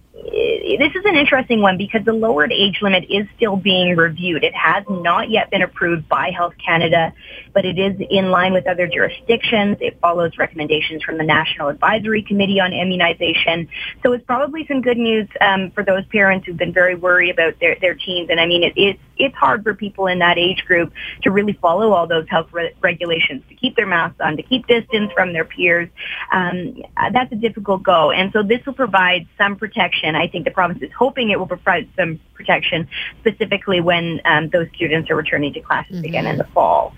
this 0.78 0.92
is 0.94 1.04
an 1.04 1.16
interesting 1.16 1.60
one 1.60 1.76
because 1.76 2.04
the 2.04 2.12
lowered 2.12 2.52
age 2.52 2.78
limit 2.82 3.04
is 3.08 3.26
still 3.36 3.56
being 3.56 3.96
reviewed. 3.96 4.44
It 4.44 4.54
has 4.54 4.84
not 4.88 5.30
yet 5.30 5.50
been 5.50 5.62
approved 5.62 6.08
by 6.08 6.30
Health 6.30 6.54
Canada, 6.64 7.12
but 7.52 7.64
it 7.64 7.78
is 7.78 7.96
in 8.10 8.30
line 8.30 8.52
with 8.52 8.66
other 8.66 8.86
jurisdictions. 8.86 9.78
It 9.80 9.98
follows 10.00 10.36
recommendations 10.38 11.02
from 11.02 11.18
the 11.18 11.24
National 11.24 11.68
Advisory 11.68 12.22
Committee 12.22 12.60
on 12.60 12.72
Immunization. 12.72 13.68
So 14.02 14.12
it's 14.12 14.24
probably 14.24 14.66
some 14.66 14.82
good 14.82 14.98
news 14.98 15.28
um, 15.40 15.70
for 15.70 15.84
those 15.84 16.04
parents 16.06 16.46
who've 16.46 16.56
been 16.56 16.72
very 16.72 16.94
worried 16.94 17.30
about 17.30 17.58
their, 17.60 17.76
their 17.80 17.94
teens. 17.94 18.28
And 18.30 18.40
I 18.40 18.46
mean, 18.46 18.64
it, 18.64 18.72
it's, 18.76 19.00
it's 19.18 19.34
hard 19.36 19.62
for 19.62 19.74
people 19.74 20.06
in 20.06 20.18
that 20.20 20.38
age 20.38 20.64
group 20.66 20.92
to 21.22 21.30
really 21.30 21.54
follow 21.54 21.92
all 21.92 22.06
those 22.06 22.28
health 22.28 22.48
re- 22.52 22.74
regulations, 22.80 23.42
to 23.48 23.54
keep 23.54 23.76
their 23.76 23.86
masks 23.86 24.20
on, 24.20 24.36
to 24.36 24.42
keep 24.42 24.66
distance 24.66 25.10
from 25.12 25.32
their 25.32 25.44
peers. 25.44 25.88
Um, 26.32 26.82
that's 27.12 27.32
a 27.32 27.36
difficult 27.36 27.82
go. 27.82 28.10
And 28.10 28.32
so 28.32 28.42
this 28.42 28.64
will 28.66 28.74
provide 28.74 29.26
some 29.36 29.56
protection 29.56 30.16
I 30.18 30.28
think 30.28 30.44
the 30.44 30.50
province 30.50 30.82
is 30.82 30.90
hoping 30.96 31.30
it 31.30 31.38
will 31.38 31.46
provide 31.46 31.88
some 31.96 32.20
protection, 32.34 32.88
specifically 33.20 33.80
when 33.80 34.20
um, 34.24 34.48
those 34.48 34.68
students 34.74 35.10
are 35.10 35.16
returning 35.16 35.52
to 35.54 35.60
classes 35.60 35.96
mm-hmm. 35.96 36.04
again 36.04 36.26
in 36.26 36.38
the 36.38 36.44
fall. 36.44 36.94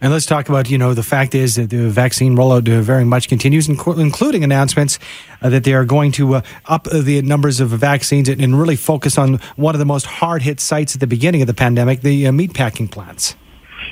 And 0.00 0.12
let's 0.12 0.26
talk 0.26 0.50
about, 0.50 0.68
you 0.68 0.76
know, 0.76 0.92
the 0.92 1.02
fact 1.02 1.34
is 1.34 1.54
that 1.54 1.70
the 1.70 1.88
vaccine 1.88 2.36
rollout 2.36 2.68
uh, 2.68 2.82
very 2.82 3.04
much 3.04 3.28
continues, 3.28 3.66
including 3.68 4.44
announcements 4.44 4.98
uh, 5.40 5.48
that 5.48 5.64
they 5.64 5.72
are 5.72 5.86
going 5.86 6.12
to 6.12 6.34
uh, 6.34 6.42
up 6.66 6.84
the 6.84 7.22
numbers 7.22 7.60
of 7.60 7.70
vaccines 7.70 8.28
and 8.28 8.60
really 8.60 8.76
focus 8.76 9.16
on 9.16 9.40
one 9.56 9.74
of 9.74 9.78
the 9.78 9.86
most 9.86 10.04
hard 10.04 10.42
hit 10.42 10.60
sites 10.60 10.94
at 10.94 11.00
the 11.00 11.06
beginning 11.06 11.40
of 11.40 11.46
the 11.46 11.54
pandemic, 11.54 12.02
the 12.02 12.24
meatpacking 12.24 12.90
plants. 12.90 13.36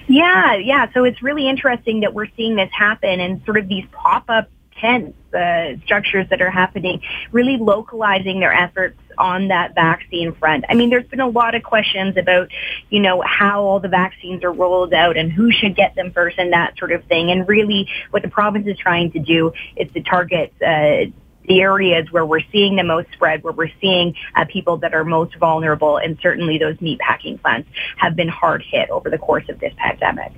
Yeah, 0.06 0.56
yeah. 0.56 0.92
So 0.92 1.04
it's 1.04 1.22
really 1.22 1.48
interesting 1.48 2.00
that 2.00 2.12
we're 2.12 2.28
seeing 2.36 2.56
this 2.56 2.70
happen 2.72 3.20
and 3.20 3.42
sort 3.44 3.56
of 3.56 3.68
these 3.68 3.86
pop 3.92 4.24
up 4.28 4.50
tents, 4.78 5.16
uh, 5.34 5.76
structures 5.84 6.26
that 6.30 6.40
are 6.40 6.50
happening, 6.50 7.02
really 7.32 7.56
localizing 7.56 8.40
their 8.40 8.52
efforts 8.52 8.98
on 9.18 9.48
that 9.48 9.74
vaccine 9.74 10.34
front. 10.34 10.64
I 10.68 10.74
mean, 10.74 10.90
there's 10.90 11.06
been 11.06 11.20
a 11.20 11.28
lot 11.28 11.54
of 11.54 11.62
questions 11.62 12.16
about, 12.16 12.50
you 12.90 13.00
know, 13.00 13.22
how 13.22 13.62
all 13.62 13.80
the 13.80 13.88
vaccines 13.88 14.42
are 14.44 14.52
rolled 14.52 14.94
out 14.94 15.16
and 15.16 15.32
who 15.32 15.52
should 15.52 15.76
get 15.76 15.94
them 15.94 16.12
first 16.12 16.38
and 16.38 16.52
that 16.52 16.76
sort 16.78 16.92
of 16.92 17.04
thing. 17.04 17.30
And 17.30 17.46
really 17.48 17.88
what 18.10 18.22
the 18.22 18.28
province 18.28 18.66
is 18.66 18.78
trying 18.78 19.12
to 19.12 19.18
do 19.18 19.52
is 19.76 19.90
to 19.92 20.02
target, 20.02 20.52
uh, 20.64 21.10
the 21.46 21.60
areas 21.60 22.10
where 22.10 22.24
we're 22.24 22.40
seeing 22.52 22.76
the 22.76 22.82
most 22.82 23.06
spread, 23.12 23.42
where 23.42 23.52
we're 23.52 23.70
seeing 23.80 24.14
uh, 24.34 24.46
people 24.46 24.78
that 24.78 24.94
are 24.94 25.04
most 25.04 25.36
vulnerable, 25.36 25.98
and 25.98 26.18
certainly 26.22 26.58
those 26.58 26.80
meat 26.80 26.98
packing 27.00 27.38
plants 27.38 27.68
have 27.96 28.16
been 28.16 28.28
hard 28.28 28.62
hit 28.62 28.88
over 28.90 29.10
the 29.10 29.18
course 29.18 29.44
of 29.48 29.60
this 29.60 29.74
pandemic. 29.76 30.32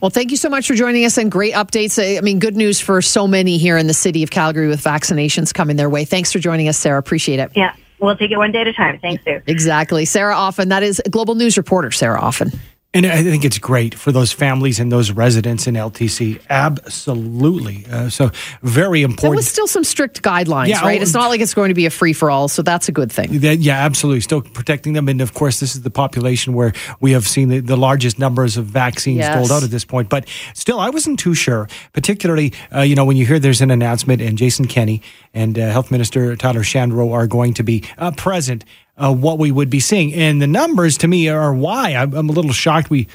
Well, 0.00 0.10
thank 0.10 0.30
you 0.30 0.36
so 0.36 0.48
much 0.48 0.66
for 0.66 0.74
joining 0.74 1.04
us 1.04 1.16
and 1.18 1.30
great 1.30 1.54
updates. 1.54 1.98
I 1.98 2.20
mean, 2.20 2.38
good 2.38 2.56
news 2.56 2.80
for 2.80 3.00
so 3.00 3.26
many 3.26 3.58
here 3.58 3.76
in 3.76 3.86
the 3.86 3.94
city 3.94 4.22
of 4.22 4.30
Calgary 4.30 4.68
with 4.68 4.82
vaccinations 4.82 5.54
coming 5.54 5.76
their 5.76 5.88
way. 5.88 6.04
Thanks 6.04 6.32
for 6.32 6.38
joining 6.38 6.68
us, 6.68 6.76
Sarah. 6.76 6.98
Appreciate 6.98 7.38
it. 7.40 7.52
Yeah, 7.54 7.74
we'll 8.00 8.16
take 8.16 8.30
it 8.30 8.36
one 8.36 8.52
day 8.52 8.60
at 8.62 8.68
a 8.68 8.72
time. 8.72 8.98
Thanks, 8.98 9.24
Sue. 9.24 9.40
Exactly. 9.46 10.04
Sarah 10.04 10.36
Offin, 10.36 10.68
that 10.68 10.82
is 10.82 11.00
Global 11.10 11.34
News 11.34 11.56
reporter 11.56 11.90
Sarah 11.90 12.20
Offin. 12.20 12.52
And 12.94 13.06
I 13.06 13.24
think 13.24 13.44
it's 13.44 13.58
great 13.58 13.92
for 13.92 14.12
those 14.12 14.30
families 14.30 14.78
and 14.78 14.92
those 14.92 15.10
residents 15.10 15.66
in 15.66 15.74
LTC. 15.74 16.40
Absolutely. 16.48 17.84
Uh, 17.90 18.08
so 18.08 18.30
very 18.62 19.02
important. 19.02 19.22
There 19.22 19.30
was 19.32 19.48
still 19.48 19.66
some 19.66 19.82
strict 19.82 20.22
guidelines, 20.22 20.68
yeah, 20.68 20.80
right? 20.82 21.00
Oh, 21.00 21.02
it's 21.02 21.12
not 21.12 21.28
like 21.28 21.40
it's 21.40 21.54
going 21.54 21.70
to 21.70 21.74
be 21.74 21.86
a 21.86 21.90
free 21.90 22.12
for 22.12 22.30
all. 22.30 22.46
So 22.46 22.62
that's 22.62 22.88
a 22.88 22.92
good 22.92 23.10
thing. 23.10 23.40
That, 23.40 23.58
yeah, 23.58 23.84
absolutely. 23.84 24.20
Still 24.20 24.42
protecting 24.42 24.92
them. 24.92 25.08
And 25.08 25.20
of 25.20 25.34
course, 25.34 25.58
this 25.58 25.74
is 25.74 25.82
the 25.82 25.90
population 25.90 26.54
where 26.54 26.72
we 27.00 27.10
have 27.12 27.26
seen 27.26 27.48
the, 27.48 27.58
the 27.58 27.76
largest 27.76 28.20
numbers 28.20 28.56
of 28.56 28.66
vaccines 28.66 29.18
yes. 29.18 29.34
doled 29.34 29.50
out 29.50 29.64
at 29.64 29.70
this 29.70 29.84
point. 29.84 30.08
But 30.08 30.28
still, 30.54 30.78
I 30.78 30.90
wasn't 30.90 31.18
too 31.18 31.34
sure, 31.34 31.68
particularly, 31.92 32.52
uh, 32.72 32.82
you 32.82 32.94
know, 32.94 33.04
when 33.04 33.16
you 33.16 33.26
hear 33.26 33.40
there's 33.40 33.60
an 33.60 33.72
announcement 33.72 34.22
and 34.22 34.38
Jason 34.38 34.66
Kenney 34.66 35.02
and 35.34 35.58
uh, 35.58 35.70
Health 35.70 35.90
Minister 35.90 36.36
Tyler 36.36 36.62
Shandro 36.62 37.12
are 37.12 37.26
going 37.26 37.54
to 37.54 37.64
be 37.64 37.82
uh, 37.98 38.12
present 38.12 38.64
uh, 38.96 39.12
what 39.12 39.38
we 39.38 39.50
would 39.50 39.70
be 39.70 39.80
seeing. 39.80 40.12
And 40.14 40.40
the 40.40 40.46
numbers 40.46 40.98
to 40.98 41.08
me 41.08 41.28
are 41.28 41.52
why 41.52 41.94
I'm, 41.94 42.14
I'm, 42.14 42.28
a 42.28 42.32
little 42.32 42.52
shocked 42.52 42.90
we 42.90 43.08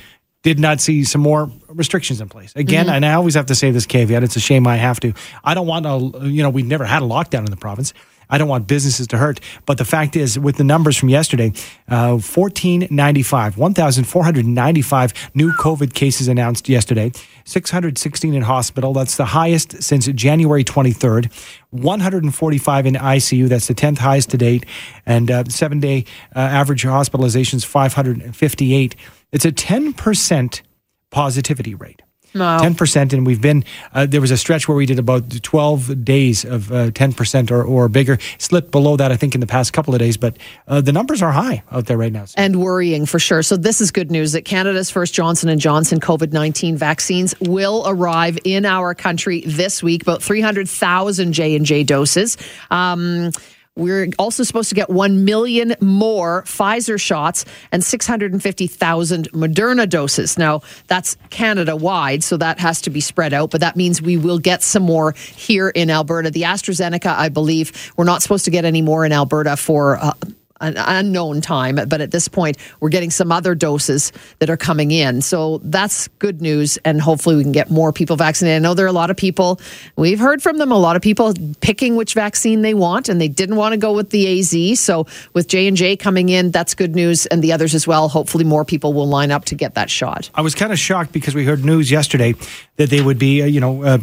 did 0.44 0.60
not 0.60 0.80
see 0.80 1.04
some 1.04 1.22
more 1.22 1.52
restrictions 1.68 2.22
in 2.22 2.30
place. 2.30 2.54
Again, 2.56 2.86
mm-hmm. 2.86 2.96
and 2.96 3.06
I 3.06 3.14
always 3.14 3.36
have 3.36 3.48
to 3.48 3.56
say 3.56 3.72
this 3.72 3.86
caveat. 3.86 4.24
It's 4.24 4.36
a 4.36 4.42
shame 4.42 4.68
I 4.68 4.78
have 4.78 5.00
to. 5.02 5.14
I 5.44 5.54
don't 5.54 5.68
want 5.68 5.86
to, 5.86 6.28
you 6.28 6.44
know, 6.44 6.50
we've 6.50 6.66
never 6.66 6.86
had 6.86 7.02
a 7.02 7.06
lockdown 7.06 7.40
in 7.40 7.52
the 7.52 7.58
province. 7.58 7.94
I 8.30 8.38
don't 8.38 8.48
want 8.48 8.68
businesses 8.68 9.08
to 9.08 9.18
hurt. 9.18 9.40
But 9.66 9.78
the 9.78 9.86
fact 9.86 10.16
is, 10.16 10.38
with 10.38 10.58
the 10.58 10.64
numbers 10.64 10.98
from 10.98 11.10
yesterday, 11.10 11.52
uh, 11.88 12.18
1495, 12.20 13.58
1,495 13.58 15.14
new 15.34 15.52
COVID 15.54 15.94
cases 15.94 16.28
announced 16.28 16.70
yesterday, 16.70 17.12
616 17.46 18.34
in 18.34 18.42
hospital. 18.44 18.94
That's 18.94 19.18
the 19.18 19.26
highest 19.26 19.82
since 19.82 20.08
January 20.08 20.64
23rd. 20.64 21.32
145 21.72 22.86
in 22.86 22.94
ICU. 22.96 23.48
That's 23.48 23.68
the 23.68 23.76
10th 23.76 24.00
highest 24.00 24.30
to 24.32 24.38
date. 24.38 24.66
And 25.06 25.30
uh, 25.30 25.44
seven 25.46 25.80
day 25.80 26.06
uh, 26.36 26.40
average 26.40 26.84
hospitalizations, 26.84 27.66
558. 27.66 28.96
It's 29.32 29.46
a 29.46 29.52
10% 29.52 30.62
positivity 31.12 31.76
rate. 31.76 32.02
Wow. 32.36 32.60
10%. 32.60 33.14
And 33.14 33.26
we've 33.26 33.42
been, 33.42 33.64
uh, 33.94 34.06
there 34.06 34.22
was 34.22 34.32
a 34.32 34.38
stretch 34.38 34.68
where 34.68 34.76
we 34.76 34.86
did 34.86 35.00
about 35.00 35.42
12 35.42 36.04
days 36.04 36.46
of 36.46 36.72
uh, 36.72 36.92
10% 36.92 37.52
or, 37.52 37.64
or 37.64 37.88
bigger. 37.90 38.18
Slipped 38.38 38.72
below 38.72 38.98
that, 38.98 39.12
I 39.12 39.18
think, 39.18 39.36
in 39.36 39.42
the 39.42 39.48
past 39.48 39.74
couple 39.74 39.94
of 39.94 40.00
days. 40.00 40.18
But 40.18 40.38
uh, 40.68 40.82
the 40.82 40.92
numbers 40.92 41.22
are 41.22 41.32
high 41.32 41.64
out 41.72 41.88
there 41.88 41.98
right 41.98 42.12
now. 42.12 42.26
And 42.36 42.62
worrying 42.62 43.06
for 43.06 43.20
sure. 43.20 43.42
So 43.42 43.58
this 43.58 43.82
is 43.82 43.92
good 43.92 44.12
news 44.12 44.34
that 44.34 44.46
Canada's 44.46 44.90
first 44.90 45.14
Johnson 45.14 45.58
& 45.60 45.60
Johnson 45.60 46.00
COVID-19 46.00 46.76
vaccines 46.76 47.34
will 47.42 47.84
arrive 47.88 48.38
in 48.44 48.66
our 48.66 48.94
country 48.94 49.42
this 49.42 49.82
week. 49.82 50.04
About 50.04 50.22
300,000 50.22 51.34
J&J 51.34 51.84
doses. 51.84 52.38
Um, 52.70 53.32
we're 53.76 54.10
also 54.20 54.44
supposed 54.44 54.70
to 54.70 54.76
get 54.76 54.90
1 54.90 55.26
million 55.26 55.76
more 55.80 56.44
Pfizer 56.44 57.00
shots 57.00 57.46
and 57.72 57.84
650,000 57.84 59.32
Moderna 59.32 59.88
doses. 59.88 60.38
Now, 60.38 60.62
that's 60.88 61.18
Canada 61.30 61.76
wide, 61.76 62.24
so 62.24 62.38
that 62.38 62.60
has 62.60 62.82
to 62.82 62.90
be 62.90 63.00
spread 63.00 63.34
out, 63.34 63.52
but 63.52 63.62
that 63.62 63.76
means 63.76 64.02
we 64.02 64.18
will 64.18 64.40
get 64.40 64.62
some 64.62 64.84
more 64.84 65.14
here 65.14 65.70
in 65.70 65.90
Alberta. 65.90 66.30
The 66.30 66.44
AstraZeneca, 66.44 67.16
I 67.16 67.30
believe, 67.30 67.94
we're 67.96 68.06
not 68.06 68.22
supposed 68.22 68.46
to 68.46 68.52
get 68.52 68.66
any 68.66 68.82
more 68.82 69.06
in 69.06 69.12
Alberta 69.12 69.56
for. 69.56 69.98
Uh, 69.98 70.14
an 70.62 70.76
unknown 70.78 71.42
time, 71.42 71.76
but 71.88 72.02
at 72.02 72.12
this 72.12 72.28
point, 72.28 72.58
we're 72.80 72.90
getting 72.90 73.12
some 73.12 73.32
other 73.32 73.56
doses 73.56 74.12
that 74.40 74.50
are 74.50 74.58
coming 74.58 74.92
in. 74.92 75.22
So 75.22 75.60
that's 75.64 76.08
good 76.20 76.42
news, 76.42 76.78
and 76.86 77.02
hopefully, 77.02 77.36
we 77.36 77.44
can 77.44 77.52
get 77.52 77.70
more 77.70 77.94
people 77.94 78.16
vaccinated. 78.16 78.58
I 78.58 78.60
know 78.60 78.74
there 78.74 78.86
are 78.86 78.90
a 78.90 78.94
lot 78.94 79.10
of 79.10 79.18
people, 79.18 79.60
we've 79.96 80.20
heard 80.20 80.42
from 80.42 80.58
them, 80.58 80.72
a 80.72 80.78
lot 80.78 80.96
of 80.96 81.02
people 81.02 81.34
picking 81.62 81.96
which 81.96 82.14
vaccine 82.14 82.62
they 82.62 82.74
want, 82.74 83.10
and 83.10 83.20
they 83.20 83.28
didn't 83.28 83.56
want 83.56 83.74
to 83.74 83.78
go 83.78 83.94
with 83.94 84.10
the 84.10 84.40
AZ. 84.40 84.80
So 84.80 85.08
with 85.34 85.48
J&J 85.48 85.98
coming 85.98 86.30
in, 86.30 86.52
that's 86.52 86.76
good 86.76 86.96
news, 86.96 87.26
and 87.28 87.44
the 87.44 87.52
others 87.54 87.74
as 87.74 87.88
well. 87.88 88.10
Hopefully, 88.10 88.44
more 88.44 88.66
people 88.66 88.94
will 88.94 89.08
line 89.08 89.32
up 89.32 89.46
to 89.46 89.56
get 89.56 89.76
that 89.76 89.90
shot. 89.90 90.30
I 90.36 90.42
was 90.42 90.56
kind 90.56 90.72
of 90.72 90.80
shocked 90.80 91.12
because 91.12 91.36
we 91.36 91.46
heard 91.46 91.64
news 91.64 91.90
yesterday 91.90 92.36
that 92.76 92.90
they 92.90 93.02
would 93.02 93.20
be, 93.20 93.42
uh, 93.42 93.46
you 93.46 93.60
know, 93.60 93.84
uh, 93.84 93.98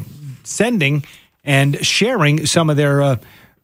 sending 0.45 1.05
and 1.45 1.85
sharing 1.85 2.47
some 2.47 2.71
of 2.71 2.77
their. 2.77 3.03
Uh, 3.03 3.17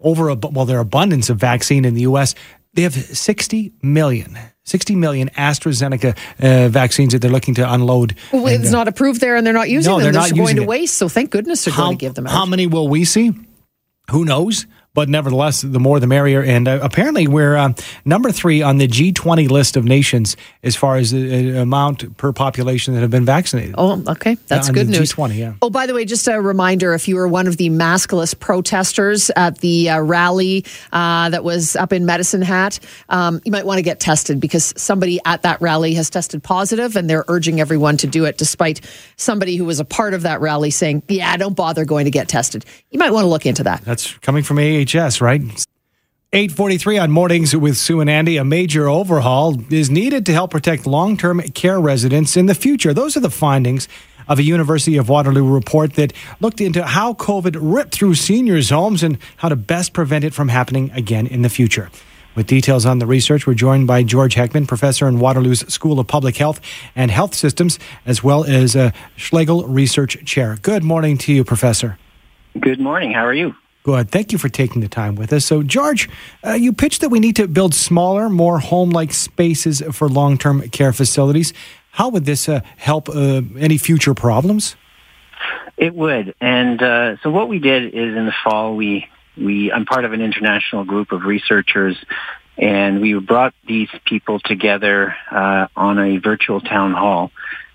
over 0.04 0.34
well 0.34 0.64
their 0.64 0.80
abundance 0.80 1.30
of 1.30 1.38
vaccine 1.38 1.84
in 1.84 1.94
the 1.94 2.00
US 2.02 2.34
they 2.74 2.82
have 2.82 2.94
60 2.94 3.72
million 3.82 4.38
60 4.64 4.94
million 4.94 5.28
AstraZeneca 5.30 6.16
uh, 6.38 6.68
vaccines 6.68 7.12
that 7.12 7.18
they're 7.18 7.30
looking 7.30 7.54
to 7.54 7.72
unload. 7.72 8.16
Well, 8.32 8.46
and, 8.46 8.62
it's 8.62 8.72
uh, 8.72 8.76
not 8.76 8.88
approved 8.88 9.20
there 9.20 9.36
and 9.36 9.44
they're 9.44 9.52
not 9.52 9.68
using 9.68 9.90
no, 9.90 9.98
them. 9.98 10.04
They're, 10.04 10.12
they're 10.12 10.30
not 10.30 10.36
going 10.36 10.56
to 10.56 10.62
it. 10.62 10.68
waste. 10.68 10.96
So 10.96 11.08
thank 11.08 11.30
goodness 11.30 11.64
they're 11.64 11.74
how, 11.74 11.86
going 11.86 11.98
to 11.98 12.00
give 12.00 12.14
them 12.14 12.26
out. 12.26 12.32
How 12.32 12.46
many 12.46 12.66
will 12.66 12.88
we 12.88 13.04
see? 13.04 13.32
Who 14.10 14.24
knows? 14.24 14.66
But 14.94 15.08
nevertheless, 15.08 15.62
the 15.62 15.80
more 15.80 16.00
the 16.00 16.06
merrier. 16.06 16.42
And 16.42 16.68
uh, 16.68 16.78
apparently, 16.82 17.26
we're 17.26 17.56
uh, 17.56 17.72
number 18.04 18.30
three 18.30 18.62
on 18.62 18.78
the 18.78 18.86
G20 18.86 19.48
list 19.50 19.76
of 19.76 19.84
nations 19.84 20.36
as 20.62 20.76
far 20.76 20.96
as 20.96 21.10
the 21.10 21.58
uh, 21.58 21.62
amount 21.62 22.16
per 22.16 22.32
population 22.32 22.94
that 22.94 23.00
have 23.00 23.10
been 23.10 23.24
vaccinated. 23.24 23.74
Oh, 23.78 24.02
okay. 24.06 24.36
That's 24.48 24.70
good 24.70 24.88
news. 24.88 25.12
G20, 25.12 25.36
yeah. 25.36 25.54
Oh, 25.62 25.70
by 25.70 25.86
the 25.86 25.94
way, 25.94 26.04
just 26.04 26.28
a 26.28 26.40
reminder 26.40 26.94
if 26.94 27.08
you 27.08 27.16
were 27.16 27.28
one 27.28 27.46
of 27.46 27.56
the 27.56 27.70
maskless 27.70 28.38
protesters 28.38 29.30
at 29.36 29.58
the 29.58 29.90
uh, 29.90 30.00
rally 30.00 30.64
uh, 30.92 31.30
that 31.30 31.44
was 31.44 31.74
up 31.76 31.92
in 31.92 32.04
Medicine 32.04 32.42
Hat, 32.42 32.78
um, 33.08 33.40
you 33.44 33.52
might 33.52 33.64
want 33.64 33.78
to 33.78 33.82
get 33.82 34.00
tested 34.00 34.40
because 34.40 34.74
somebody 34.76 35.20
at 35.24 35.42
that 35.42 35.60
rally 35.60 35.94
has 35.94 36.10
tested 36.10 36.42
positive 36.42 36.96
and 36.96 37.08
they're 37.08 37.24
urging 37.28 37.60
everyone 37.60 37.96
to 37.96 38.06
do 38.06 38.24
it 38.24 38.36
despite 38.36 38.80
somebody 39.16 39.56
who 39.56 39.64
was 39.64 39.80
a 39.80 39.84
part 39.84 40.14
of 40.14 40.22
that 40.22 40.40
rally 40.40 40.70
saying, 40.70 41.02
yeah, 41.08 41.36
don't 41.36 41.56
bother 41.56 41.84
going 41.84 42.04
to 42.04 42.10
get 42.10 42.28
tested. 42.28 42.64
You 42.90 42.98
might 42.98 43.10
want 43.10 43.24
to 43.24 43.28
look 43.28 43.46
into 43.46 43.62
that. 43.64 43.82
That's 43.84 44.12
coming 44.18 44.42
from 44.42 44.58
AA 44.58 44.81
AHS, 44.82 45.20
right? 45.20 45.42
843 46.34 46.96
on 46.96 47.10
Mornings 47.10 47.54
with 47.54 47.76
Sue 47.76 48.00
and 48.00 48.08
Andy. 48.08 48.38
A 48.38 48.44
major 48.44 48.88
overhaul 48.88 49.60
is 49.70 49.90
needed 49.90 50.24
to 50.26 50.32
help 50.32 50.50
protect 50.50 50.86
long 50.86 51.16
term 51.16 51.40
care 51.40 51.78
residents 51.78 52.36
in 52.38 52.46
the 52.46 52.54
future. 52.54 52.94
Those 52.94 53.16
are 53.16 53.20
the 53.20 53.30
findings 53.30 53.86
of 54.28 54.38
a 54.38 54.42
University 54.42 54.96
of 54.96 55.10
Waterloo 55.10 55.46
report 55.46 55.94
that 55.94 56.14
looked 56.40 56.60
into 56.60 56.84
how 56.84 57.12
COVID 57.12 57.58
ripped 57.60 57.94
through 57.94 58.14
seniors' 58.14 58.70
homes 58.70 59.02
and 59.02 59.18
how 59.36 59.50
to 59.50 59.56
best 59.56 59.92
prevent 59.92 60.24
it 60.24 60.32
from 60.32 60.48
happening 60.48 60.90
again 60.92 61.26
in 61.26 61.42
the 61.42 61.50
future. 61.50 61.90
With 62.34 62.46
details 62.46 62.86
on 62.86 62.98
the 62.98 63.06
research, 63.06 63.46
we're 63.46 63.52
joined 63.52 63.86
by 63.86 64.02
George 64.02 64.34
Heckman, 64.34 64.66
professor 64.66 65.06
in 65.06 65.18
Waterloo's 65.18 65.60
School 65.70 66.00
of 66.00 66.06
Public 66.06 66.38
Health 66.38 66.62
and 66.96 67.10
Health 67.10 67.34
Systems, 67.34 67.78
as 68.06 68.24
well 68.24 68.44
as 68.44 68.74
a 68.74 68.94
Schlegel 69.16 69.68
Research 69.68 70.24
Chair. 70.24 70.56
Good 70.62 70.82
morning 70.82 71.18
to 71.18 71.32
you, 71.34 71.44
Professor. 71.44 71.98
Good 72.58 72.80
morning. 72.80 73.12
How 73.12 73.26
are 73.26 73.34
you? 73.34 73.54
Good. 73.84 74.10
Thank 74.10 74.30
you 74.30 74.38
for 74.38 74.48
taking 74.48 74.80
the 74.80 74.88
time 74.88 75.16
with 75.16 75.32
us. 75.32 75.44
So, 75.44 75.62
George, 75.64 76.08
uh, 76.46 76.52
you 76.52 76.72
pitched 76.72 77.00
that 77.00 77.08
we 77.08 77.18
need 77.18 77.34
to 77.36 77.48
build 77.48 77.74
smaller, 77.74 78.28
more 78.28 78.60
home 78.60 78.90
like 78.90 79.12
spaces 79.12 79.82
for 79.90 80.08
long 80.08 80.38
term 80.38 80.68
care 80.70 80.92
facilities. 80.92 81.52
How 81.90 82.08
would 82.08 82.24
this 82.24 82.48
uh, 82.48 82.60
help 82.76 83.08
uh, 83.08 83.42
any 83.58 83.78
future 83.78 84.14
problems? 84.14 84.76
It 85.76 85.94
would. 85.94 86.34
And 86.40 86.80
uh, 86.80 87.16
so, 87.22 87.30
what 87.30 87.48
we 87.48 87.58
did 87.58 87.86
is 87.86 88.16
in 88.16 88.26
the 88.26 88.34
fall, 88.44 88.76
we, 88.76 89.08
we, 89.36 89.72
I'm 89.72 89.84
part 89.84 90.04
of 90.04 90.12
an 90.12 90.20
international 90.20 90.84
group 90.84 91.10
of 91.10 91.24
researchers, 91.24 91.96
and 92.56 93.00
we 93.00 93.18
brought 93.18 93.52
these 93.66 93.88
people 94.04 94.38
together 94.38 95.16
uh, 95.28 95.66
on 95.74 95.98
a 95.98 96.18
virtual 96.18 96.60
town 96.60 96.92
hall 96.92 97.32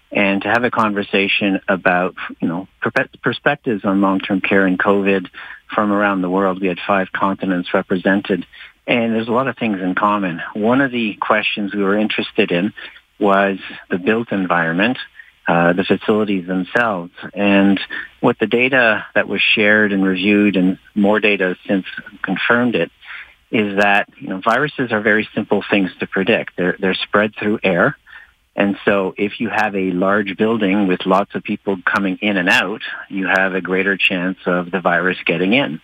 and 0.10 0.41
to 0.41 0.48
have 0.48 0.63
a 0.63 0.72
conversation 0.72 1.60
about, 1.67 2.15
you 2.39 2.48
know, 2.48 2.70
perspectives 3.22 3.84
on 3.84 4.00
long-term 4.00 4.39
care 4.39 4.65
and 4.65 4.80
COVID 4.80 5.28
from 5.73 5.91
around 5.91 6.21
the 6.21 6.30
world. 6.30 6.62
We 6.62 6.67
had 6.67 6.80
five 6.86 7.12
continents 7.12 7.73
represented, 7.73 8.45
and 8.86 9.13
there's 9.13 9.27
a 9.27 9.32
lot 9.32 9.47
of 9.47 9.58
things 9.58 9.82
in 9.82 9.95
common. 9.95 10.41
One 10.53 10.82
of 10.82 10.91
the 10.91 11.15
questions 11.15 11.73
we 11.73 11.84
were 11.84 11.97
interested 11.97 12.51
in 12.51 12.73
was 13.19 13.60
the 13.89 13.97
built 13.97 14.32
environment, 14.32 14.97
uh, 15.47 15.73
the 15.73 15.84
facilities 15.84 16.47
themselves, 16.47 17.12
and 17.34 17.80
what 18.19 18.38
the 18.39 18.47
data 18.47 19.06
that 19.15 19.27
was 19.27 19.41
shared 19.41 19.91
and 19.91 20.03
reviewed, 20.03 20.56
and 20.56 20.77
more 20.95 21.19
data 21.19 21.56
since 21.67 21.86
confirmed 22.21 22.75
it, 22.75 22.91
is 23.49 23.77
that 23.77 24.10
you 24.19 24.27
know 24.27 24.41
viruses 24.43 24.91
are 24.91 25.01
very 25.01 25.27
simple 25.34 25.63
things 25.69 25.91
to 25.99 26.08
predict. 26.08 26.58
They're 26.58 26.77
they're 26.80 26.93
spread 26.93 27.34
through 27.36 27.60
air 27.63 27.97
and 28.58 28.76
so 28.86 29.13
if 29.15 29.39
you 29.39 29.50
have 29.50 29.76
a 29.76 29.91
large 29.91 30.36
building 30.36 30.88
with 30.88 31.06
lots 31.06 31.36
of 31.36 31.43
people 31.43 31.78
coming 31.86 32.17
in 32.24 32.38
and 32.38 32.50
out, 32.50 32.82
you 33.08 33.28
have 33.28 33.54
a 33.54 33.62
greater 33.62 33.96
chance 33.98 34.39
of 34.48 34.72
the 34.72 34.82
virus 34.82 35.17
getting 35.28 35.54
in. 35.54 35.80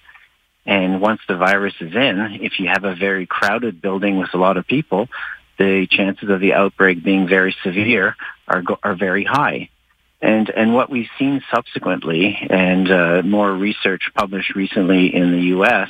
And 0.65 0.99
once 0.99 1.21
the 1.27 1.37
virus 1.37 1.75
is 1.79 1.93
in, 1.93 2.39
if 2.41 2.59
you 2.59 2.67
have 2.69 2.83
a 2.83 2.95
very 2.95 3.27
crowded 3.27 3.79
building 3.79 4.17
with 4.17 4.33
a 4.33 4.37
lot 4.37 4.57
of 4.57 4.65
people, 4.65 5.07
the 5.59 5.85
chances 5.87 6.29
of 6.29 6.39
the 6.39 6.53
outbreak 6.53 7.03
being 7.03 7.27
very 7.27 7.55
severe 7.63 8.15
are, 8.47 8.63
are 8.81 8.95
very 8.95 9.23
high. 9.23 9.69
And, 10.19 10.49
and 10.49 10.73
what 10.73 10.89
we've 10.89 11.09
seen 11.19 11.43
subsequently, 11.53 12.35
and 12.49 12.89
uh, 12.89 13.21
more 13.23 13.53
research 13.53 14.09
published 14.15 14.55
recently 14.55 15.13
in 15.13 15.31
the 15.31 15.41
U.S., 15.57 15.89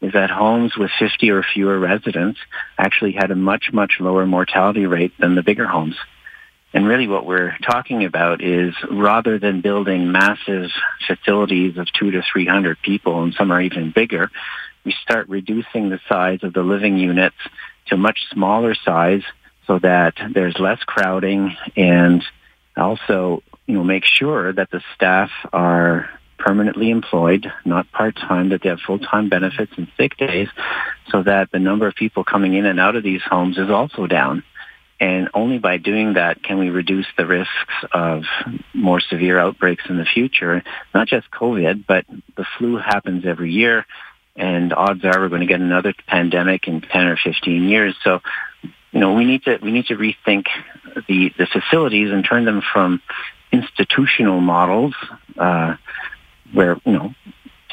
is 0.00 0.12
that 0.12 0.30
homes 0.30 0.76
with 0.76 0.92
50 0.98 1.30
or 1.30 1.42
fewer 1.42 1.78
residents 1.78 2.38
actually 2.78 3.12
had 3.12 3.32
a 3.32 3.36
much, 3.36 3.70
much 3.72 3.94
lower 3.98 4.26
mortality 4.26 4.86
rate 4.86 5.12
than 5.18 5.34
the 5.34 5.42
bigger 5.42 5.66
homes. 5.66 5.96
And 6.72 6.86
really 6.86 7.08
what 7.08 7.26
we're 7.26 7.56
talking 7.62 8.04
about 8.04 8.42
is 8.42 8.74
rather 8.90 9.38
than 9.38 9.60
building 9.60 10.12
massive 10.12 10.70
facilities 11.06 11.76
of 11.76 11.88
two 11.92 12.12
to 12.12 12.22
300 12.32 12.80
people, 12.80 13.22
and 13.22 13.34
some 13.34 13.50
are 13.50 13.60
even 13.60 13.90
bigger, 13.90 14.30
we 14.84 14.94
start 15.02 15.28
reducing 15.28 15.90
the 15.90 16.00
size 16.08 16.40
of 16.42 16.52
the 16.52 16.62
living 16.62 16.96
units 16.96 17.36
to 17.86 17.96
much 17.96 18.20
smaller 18.32 18.74
size 18.74 19.22
so 19.66 19.78
that 19.80 20.14
there's 20.32 20.56
less 20.58 20.78
crowding 20.84 21.56
and 21.76 22.24
also, 22.76 23.42
you 23.66 23.74
know, 23.74 23.84
make 23.84 24.04
sure 24.04 24.52
that 24.52 24.70
the 24.70 24.80
staff 24.94 25.30
are 25.52 26.08
permanently 26.38 26.90
employed, 26.90 27.52
not 27.64 27.90
part-time, 27.92 28.48
that 28.48 28.62
they 28.62 28.70
have 28.70 28.80
full-time 28.80 29.28
benefits 29.28 29.72
and 29.76 29.88
sick 29.96 30.16
days 30.16 30.48
so 31.10 31.22
that 31.22 31.50
the 31.52 31.58
number 31.58 31.86
of 31.86 31.94
people 31.94 32.24
coming 32.24 32.54
in 32.54 32.64
and 32.64 32.80
out 32.80 32.96
of 32.96 33.02
these 33.02 33.20
homes 33.22 33.58
is 33.58 33.70
also 33.70 34.06
down. 34.06 34.42
And 35.00 35.30
only 35.32 35.58
by 35.58 35.78
doing 35.78 36.14
that 36.14 36.42
can 36.42 36.58
we 36.58 36.68
reduce 36.68 37.06
the 37.16 37.26
risks 37.26 37.74
of 37.90 38.24
more 38.74 39.00
severe 39.00 39.38
outbreaks 39.38 39.84
in 39.88 39.96
the 39.96 40.04
future. 40.04 40.62
Not 40.94 41.08
just 41.08 41.30
COVID, 41.30 41.86
but 41.86 42.04
the 42.36 42.44
flu 42.58 42.76
happens 42.76 43.24
every 43.24 43.50
year. 43.50 43.86
And 44.36 44.74
odds 44.74 45.02
are 45.04 45.18
we're 45.18 45.30
going 45.30 45.40
to 45.40 45.46
get 45.46 45.60
another 45.60 45.94
pandemic 46.06 46.68
in 46.68 46.82
10 46.82 47.06
or 47.06 47.16
15 47.16 47.68
years. 47.68 47.96
So, 48.04 48.20
you 48.92 49.00
know, 49.00 49.14
we 49.14 49.24
need 49.24 49.44
to, 49.44 49.58
we 49.62 49.72
need 49.72 49.86
to 49.86 49.96
rethink 49.96 50.46
the, 51.08 51.32
the 51.38 51.46
facilities 51.46 52.10
and 52.10 52.24
turn 52.24 52.44
them 52.44 52.62
from 52.72 53.00
institutional 53.52 54.40
models, 54.40 54.94
uh, 55.38 55.76
where, 56.52 56.76
you 56.84 56.92
know, 56.92 57.14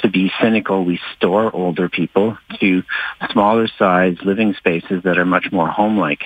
to 0.01 0.09
be 0.09 0.31
cynical, 0.41 0.85
we 0.85 0.99
store 1.15 1.53
older 1.53 1.89
people 1.89 2.37
to 2.59 2.83
smaller 3.31 3.67
size 3.79 4.17
living 4.23 4.53
spaces 4.53 5.03
that 5.03 5.17
are 5.17 5.25
much 5.25 5.51
more 5.51 5.67
home-like. 5.67 6.21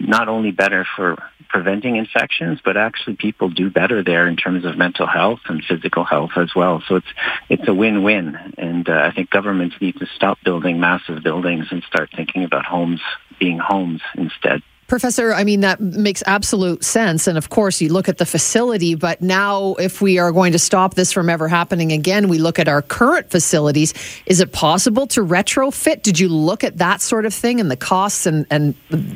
Not 0.00 0.28
only 0.28 0.50
better 0.50 0.86
for 0.96 1.16
preventing 1.48 1.96
infections, 1.96 2.60
but 2.64 2.76
actually 2.76 3.16
people 3.16 3.50
do 3.50 3.70
better 3.70 4.02
there 4.02 4.26
in 4.26 4.36
terms 4.36 4.64
of 4.64 4.78
mental 4.78 5.06
health 5.06 5.40
and 5.46 5.62
physical 5.64 6.04
health 6.04 6.30
as 6.36 6.54
well. 6.54 6.82
So 6.88 6.96
it's 6.96 7.06
it's 7.48 7.68
a 7.68 7.74
win-win, 7.74 8.36
and 8.56 8.88
uh, 8.88 8.92
I 8.92 9.12
think 9.12 9.30
governments 9.30 9.76
need 9.80 9.98
to 9.98 10.06
stop 10.16 10.38
building 10.44 10.80
massive 10.80 11.22
buildings 11.22 11.66
and 11.70 11.82
start 11.82 12.10
thinking 12.14 12.44
about 12.44 12.64
homes 12.64 13.00
being 13.38 13.58
homes 13.58 14.00
instead. 14.14 14.62
Professor, 14.90 15.32
I 15.32 15.44
mean, 15.44 15.60
that 15.60 15.80
makes 15.80 16.20
absolute 16.26 16.84
sense. 16.84 17.28
And 17.28 17.38
of 17.38 17.48
course, 17.48 17.80
you 17.80 17.92
look 17.92 18.08
at 18.08 18.18
the 18.18 18.26
facility, 18.26 18.96
but 18.96 19.22
now 19.22 19.74
if 19.74 20.02
we 20.02 20.18
are 20.18 20.32
going 20.32 20.50
to 20.50 20.58
stop 20.58 20.94
this 20.94 21.12
from 21.12 21.30
ever 21.30 21.46
happening 21.46 21.92
again, 21.92 22.26
we 22.26 22.38
look 22.38 22.58
at 22.58 22.66
our 22.66 22.82
current 22.82 23.30
facilities. 23.30 23.94
Is 24.26 24.40
it 24.40 24.50
possible 24.50 25.06
to 25.06 25.20
retrofit? 25.20 26.02
Did 26.02 26.18
you 26.18 26.28
look 26.28 26.64
at 26.64 26.78
that 26.78 27.00
sort 27.00 27.24
of 27.24 27.32
thing 27.32 27.60
and 27.60 27.70
the 27.70 27.76
costs 27.76 28.26
and, 28.26 28.46
and 28.50 28.74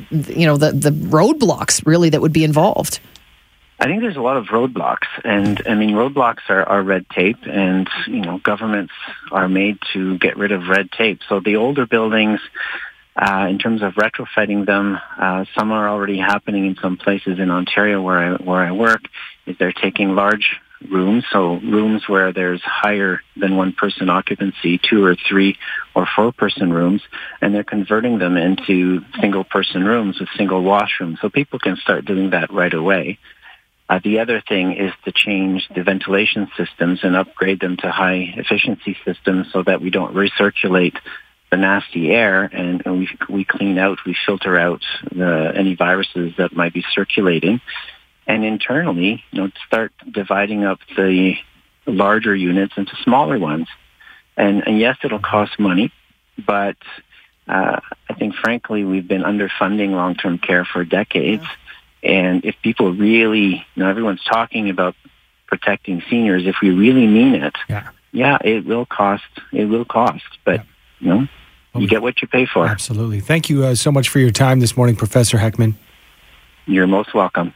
you 0.09 0.45
know, 0.45 0.55
the, 0.55 0.71
the 0.71 0.91
roadblocks 0.91 1.85
really 1.85 2.09
that 2.09 2.21
would 2.21 2.33
be 2.33 2.45
involved? 2.45 3.01
I 3.77 3.87
think 3.87 3.99
there's 3.99 4.15
a 4.15 4.21
lot 4.21 4.37
of 4.37 4.45
roadblocks, 4.45 5.07
and 5.25 5.61
I 5.67 5.75
mean 5.75 5.91
roadblocks 5.91 6.49
are, 6.49 6.63
are 6.63 6.81
red 6.81 7.09
tape, 7.09 7.39
and 7.45 7.89
you 8.07 8.21
know 8.21 8.37
governments 8.37 8.93
are 9.33 9.49
made 9.49 9.79
to 9.91 10.17
get 10.17 10.37
rid 10.37 10.53
of 10.53 10.69
red 10.69 10.93
tape. 10.93 11.19
So 11.27 11.41
the 11.41 11.57
older 11.57 11.85
buildings, 11.85 12.39
uh, 13.15 13.47
in 13.49 13.59
terms 13.59 13.81
of 13.81 13.93
retrofitting 13.93 14.65
them, 14.65 14.97
uh, 15.17 15.45
some 15.57 15.71
are 15.71 15.87
already 15.87 16.17
happening 16.17 16.65
in 16.65 16.75
some 16.81 16.97
places 16.97 17.39
in 17.39 17.49
Ontario 17.49 18.01
where 18.01 18.19
I 18.19 18.35
where 18.35 18.61
I 18.61 18.71
work. 18.71 19.01
Is 19.45 19.55
they're 19.57 19.71
taking 19.71 20.15
large 20.15 20.57
rooms, 20.89 21.23
so 21.31 21.55
rooms 21.55 22.03
where 22.07 22.33
there's 22.33 22.61
higher 22.61 23.21
than 23.37 23.55
one 23.55 23.73
person 23.73 24.09
occupancy, 24.09 24.77
two 24.77 25.03
or 25.03 25.15
three 25.15 25.57
or 25.95 26.07
four 26.13 26.33
person 26.33 26.73
rooms, 26.73 27.01
and 27.41 27.55
they're 27.55 27.63
converting 27.63 28.19
them 28.19 28.35
into 28.35 29.01
single 29.21 29.43
person 29.43 29.85
rooms 29.85 30.19
with 30.19 30.29
single 30.35 30.61
washrooms. 30.61 31.19
So 31.21 31.29
people 31.29 31.59
can 31.59 31.77
start 31.77 32.05
doing 32.05 32.31
that 32.31 32.51
right 32.51 32.73
away. 32.73 33.17
Uh, 33.87 33.99
the 34.03 34.19
other 34.19 34.41
thing 34.41 34.73
is 34.73 34.91
to 35.05 35.11
change 35.11 35.69
the 35.73 35.83
ventilation 35.83 36.49
systems 36.57 36.99
and 37.03 37.15
upgrade 37.15 37.59
them 37.59 37.77
to 37.77 37.91
high 37.91 38.33
efficiency 38.35 38.97
systems 39.05 39.47
so 39.53 39.61
that 39.63 39.79
we 39.79 39.91
don't 39.91 40.15
recirculate 40.15 40.97
the 41.55 41.61
nasty 41.61 42.11
air 42.11 42.43
and, 42.43 42.85
and 42.85 42.99
we, 42.99 43.09
we 43.29 43.45
clean 43.45 43.77
out, 43.77 43.99
we 44.05 44.15
filter 44.25 44.59
out 44.59 44.81
the, 45.09 45.53
any 45.55 45.73
viruses 45.75 46.33
that 46.37 46.53
might 46.53 46.73
be 46.73 46.83
circulating. 46.93 47.61
And 48.27 48.43
internally, 48.43 49.23
you 49.31 49.41
know, 49.41 49.51
start 49.67 49.93
dividing 50.09 50.65
up 50.65 50.79
the 50.97 51.35
larger 51.85 52.35
units 52.35 52.73
into 52.75 52.95
smaller 53.03 53.39
ones. 53.39 53.67
And, 54.35 54.67
and 54.67 54.79
yes, 54.79 54.97
it'll 55.03 55.19
cost 55.19 55.57
money, 55.59 55.93
but 56.45 56.75
uh, 57.47 57.79
I 58.09 58.13
think, 58.15 58.35
frankly, 58.35 58.83
we've 58.83 59.07
been 59.07 59.21
underfunding 59.21 59.91
long-term 59.91 60.39
care 60.39 60.65
for 60.65 60.83
decades. 60.83 61.45
Yeah. 62.03 62.11
And 62.11 62.45
if 62.45 62.55
people 62.61 62.91
really, 62.91 63.65
you 63.75 63.83
know, 63.83 63.89
everyone's 63.89 64.23
talking 64.23 64.69
about 64.69 64.95
protecting 65.47 66.03
seniors. 66.09 66.45
If 66.45 66.55
we 66.61 66.71
really 66.71 67.07
mean 67.07 67.35
it, 67.35 67.55
yeah, 67.69 67.89
yeah 68.11 68.37
it 68.43 68.65
will 68.65 68.85
cost. 68.85 69.23
It 69.53 69.65
will 69.65 69.85
cost, 69.85 70.25
but. 70.43 70.57
Yeah 70.57 70.63
you 70.99 71.07
know, 71.07 71.27
you 71.81 71.87
get 71.87 72.01
what 72.01 72.21
you 72.21 72.27
pay 72.27 72.45
for. 72.45 72.65
Absolutely. 72.65 73.19
Thank 73.19 73.49
you 73.49 73.63
uh, 73.63 73.75
so 73.75 73.91
much 73.91 74.09
for 74.09 74.19
your 74.19 74.31
time 74.31 74.59
this 74.59 74.75
morning, 74.77 74.95
Professor 74.95 75.37
Heckman. 75.37 75.75
You're 76.65 76.87
most 76.87 77.13
welcome. 77.13 77.53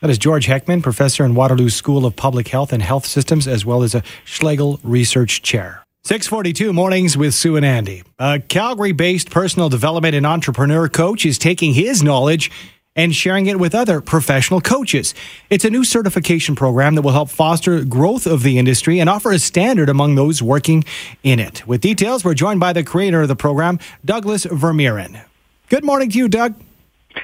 That 0.00 0.10
is 0.10 0.18
George 0.18 0.46
Heckman, 0.46 0.82
professor 0.82 1.24
in 1.24 1.34
Waterloo 1.34 1.68
School 1.68 2.06
of 2.06 2.16
Public 2.16 2.48
Health 2.48 2.72
and 2.72 2.82
Health 2.82 3.04
Systems, 3.04 3.46
as 3.46 3.66
well 3.66 3.82
as 3.82 3.94
a 3.94 4.02
Schlegel 4.24 4.80
Research 4.82 5.42
Chair. 5.42 5.84
642 6.04 6.72
mornings 6.72 7.16
with 7.18 7.34
Sue 7.34 7.56
and 7.56 7.66
Andy. 7.66 8.02
A 8.18 8.40
Calgary 8.40 8.92
based 8.92 9.30
personal 9.30 9.68
development 9.68 10.14
and 10.14 10.24
entrepreneur 10.24 10.88
coach 10.88 11.26
is 11.26 11.38
taking 11.38 11.74
his 11.74 12.02
knowledge 12.02 12.50
and 12.96 13.14
sharing 13.14 13.46
it 13.46 13.58
with 13.58 13.74
other 13.74 14.00
professional 14.00 14.60
coaches. 14.60 15.14
It's 15.48 15.64
a 15.64 15.70
new 15.70 15.84
certification 15.84 16.56
program 16.56 16.96
that 16.96 17.02
will 17.02 17.12
help 17.12 17.30
foster 17.30 17.84
growth 17.84 18.26
of 18.26 18.42
the 18.42 18.58
industry 18.58 18.98
and 18.98 19.08
offer 19.08 19.30
a 19.30 19.38
standard 19.38 19.88
among 19.88 20.16
those 20.16 20.42
working 20.42 20.84
in 21.22 21.38
it. 21.38 21.66
With 21.66 21.80
details, 21.80 22.24
we're 22.24 22.34
joined 22.34 22.60
by 22.60 22.72
the 22.72 22.82
creator 22.82 23.22
of 23.22 23.28
the 23.28 23.36
program, 23.36 23.78
Douglas 24.04 24.44
Vermeeren. 24.44 25.24
Good 25.68 25.84
morning 25.84 26.10
to 26.10 26.18
you, 26.18 26.28
Doug. 26.28 26.54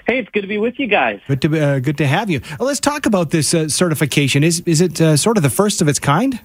Hey, 0.07 0.19
it's 0.19 0.31
good 0.31 0.43
to 0.43 0.49
be 0.49 0.59
with 0.59 0.79
you 0.79 0.87
guys. 0.87 1.21
Good 1.29 1.43
to 1.43 1.61
uh, 1.61 1.79
good 1.79 1.99
to 1.99 2.07
have 2.07 2.29
you. 2.29 2.41
let's 2.59 2.81
talk 2.81 3.07
about 3.07 3.31
this 3.31 3.55
uh, 3.55 3.69
certification. 3.69 4.43
Is 4.43 4.61
is 4.67 4.81
it 4.81 5.01
uh, 5.01 5.17
sort 5.17 5.37
of 5.37 5.43
the 5.43 5.51
first 5.51 5.81
of 5.81 5.89
its 5.89 5.99
kind? 5.99 6.41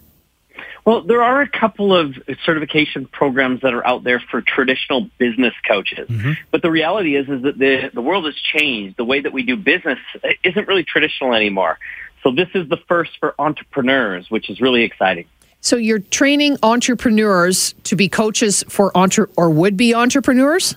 Well, 0.83 1.01
there 1.01 1.21
are 1.21 1.41
a 1.41 1.47
couple 1.47 1.95
of 1.95 2.15
certification 2.43 3.05
programs 3.05 3.61
that 3.61 3.73
are 3.73 3.85
out 3.85 4.03
there 4.03 4.19
for 4.19 4.41
traditional 4.41 5.09
business 5.19 5.53
coaches. 5.67 6.09
Mm-hmm. 6.09 6.31
But 6.49 6.63
the 6.63 6.71
reality 6.71 7.15
is, 7.15 7.29
is 7.29 7.43
that 7.43 7.57
the, 7.57 7.91
the 7.93 8.01
world 8.01 8.25
has 8.25 8.35
changed. 8.35 8.97
The 8.97 9.05
way 9.05 9.21
that 9.21 9.31
we 9.31 9.43
do 9.43 9.55
business 9.57 9.99
isn't 10.43 10.67
really 10.67 10.83
traditional 10.83 11.33
anymore. 11.33 11.77
So 12.23 12.31
this 12.31 12.49
is 12.55 12.67
the 12.69 12.77
first 12.87 13.11
for 13.19 13.35
entrepreneurs, 13.39 14.29
which 14.29 14.49
is 14.49 14.59
really 14.59 14.83
exciting. 14.83 15.25
So 15.61 15.75
you're 15.75 15.99
training 15.99 16.57
entrepreneurs 16.63 17.73
to 17.83 17.95
be 17.95 18.09
coaches 18.09 18.63
for 18.67 18.95
entre- 18.97 19.29
or 19.37 19.51
would 19.51 19.77
be 19.77 19.93
entrepreneurs? 19.93 20.75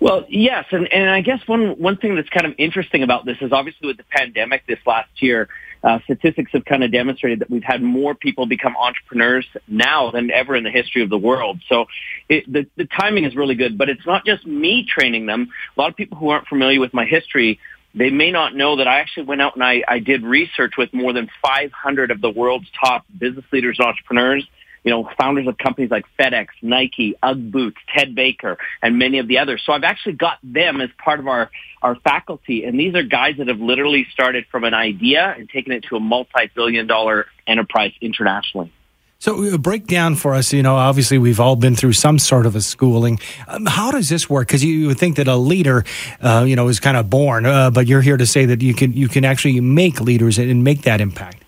Well, 0.00 0.24
yes, 0.30 0.64
and, 0.70 0.90
and 0.92 1.10
I 1.10 1.20
guess 1.20 1.40
one 1.46 1.78
one 1.78 1.98
thing 1.98 2.14
that's 2.14 2.30
kind 2.30 2.46
of 2.46 2.54
interesting 2.56 3.02
about 3.02 3.26
this 3.26 3.36
is 3.42 3.52
obviously 3.52 3.86
with 3.86 3.98
the 3.98 4.04
pandemic 4.10 4.66
this 4.66 4.78
last 4.86 5.10
year, 5.20 5.48
uh, 5.84 5.98
statistics 6.04 6.52
have 6.52 6.64
kind 6.64 6.82
of 6.82 6.90
demonstrated 6.90 7.40
that 7.40 7.50
we've 7.50 7.62
had 7.62 7.82
more 7.82 8.14
people 8.14 8.46
become 8.46 8.74
entrepreneurs 8.78 9.46
now 9.68 10.10
than 10.10 10.30
ever 10.30 10.56
in 10.56 10.64
the 10.64 10.70
history 10.70 11.02
of 11.02 11.10
the 11.10 11.18
world. 11.18 11.60
So 11.68 11.84
it, 12.30 12.50
the, 12.50 12.66
the 12.76 12.86
timing 12.86 13.24
is 13.24 13.36
really 13.36 13.54
good, 13.54 13.76
but 13.76 13.90
it's 13.90 14.06
not 14.06 14.24
just 14.24 14.46
me 14.46 14.86
training 14.86 15.26
them. 15.26 15.50
A 15.76 15.80
lot 15.80 15.90
of 15.90 15.96
people 15.96 16.16
who 16.16 16.30
aren't 16.30 16.48
familiar 16.48 16.80
with 16.80 16.94
my 16.94 17.04
history, 17.04 17.58
they 17.94 18.08
may 18.08 18.30
not 18.30 18.54
know 18.54 18.76
that 18.76 18.88
I 18.88 19.00
actually 19.00 19.24
went 19.24 19.42
out 19.42 19.54
and 19.54 19.64
I, 19.64 19.82
I 19.86 19.98
did 19.98 20.22
research 20.22 20.72
with 20.78 20.94
more 20.94 21.12
than 21.12 21.28
500 21.42 22.10
of 22.10 22.22
the 22.22 22.30
world's 22.30 22.68
top 22.82 23.04
business 23.18 23.44
leaders 23.52 23.76
and 23.78 23.86
entrepreneurs 23.86 24.46
you 24.82 24.90
know, 24.90 25.08
founders 25.18 25.46
of 25.46 25.58
companies 25.58 25.90
like 25.90 26.04
FedEx, 26.18 26.48
Nike, 26.62 27.14
UGG 27.22 27.52
Boots, 27.52 27.76
Ted 27.94 28.14
Baker, 28.14 28.58
and 28.82 28.98
many 28.98 29.18
of 29.18 29.28
the 29.28 29.38
others. 29.38 29.62
So 29.64 29.72
I've 29.72 29.84
actually 29.84 30.14
got 30.14 30.38
them 30.42 30.80
as 30.80 30.90
part 31.02 31.20
of 31.20 31.28
our, 31.28 31.50
our 31.82 31.96
faculty. 31.96 32.64
And 32.64 32.78
these 32.78 32.94
are 32.94 33.02
guys 33.02 33.36
that 33.38 33.48
have 33.48 33.60
literally 33.60 34.06
started 34.12 34.46
from 34.50 34.64
an 34.64 34.74
idea 34.74 35.34
and 35.36 35.48
taken 35.48 35.72
it 35.72 35.84
to 35.90 35.96
a 35.96 36.00
multi-billion 36.00 36.86
dollar 36.86 37.26
enterprise 37.46 37.92
internationally. 38.00 38.72
So 39.18 39.52
uh, 39.52 39.58
break 39.58 39.86
down 39.86 40.16
for 40.16 40.34
us, 40.34 40.50
you 40.50 40.62
know, 40.62 40.76
obviously 40.76 41.18
we've 41.18 41.40
all 41.40 41.54
been 41.54 41.76
through 41.76 41.92
some 41.92 42.18
sort 42.18 42.46
of 42.46 42.56
a 42.56 42.62
schooling. 42.62 43.20
Um, 43.48 43.66
how 43.66 43.90
does 43.90 44.08
this 44.08 44.30
work? 44.30 44.48
Because 44.48 44.64
you 44.64 44.86
would 44.86 44.98
think 44.98 45.16
that 45.16 45.28
a 45.28 45.36
leader, 45.36 45.84
uh, 46.22 46.46
you 46.48 46.56
know, 46.56 46.68
is 46.68 46.80
kind 46.80 46.96
of 46.96 47.10
born, 47.10 47.44
uh, 47.44 47.70
but 47.70 47.86
you're 47.86 48.00
here 48.00 48.16
to 48.16 48.26
say 48.26 48.46
that 48.46 48.62
you 48.62 48.72
can, 48.72 48.94
you 48.94 49.08
can 49.08 49.26
actually 49.26 49.60
make 49.60 50.00
leaders 50.00 50.38
and 50.38 50.64
make 50.64 50.82
that 50.82 51.02
impact. 51.02 51.44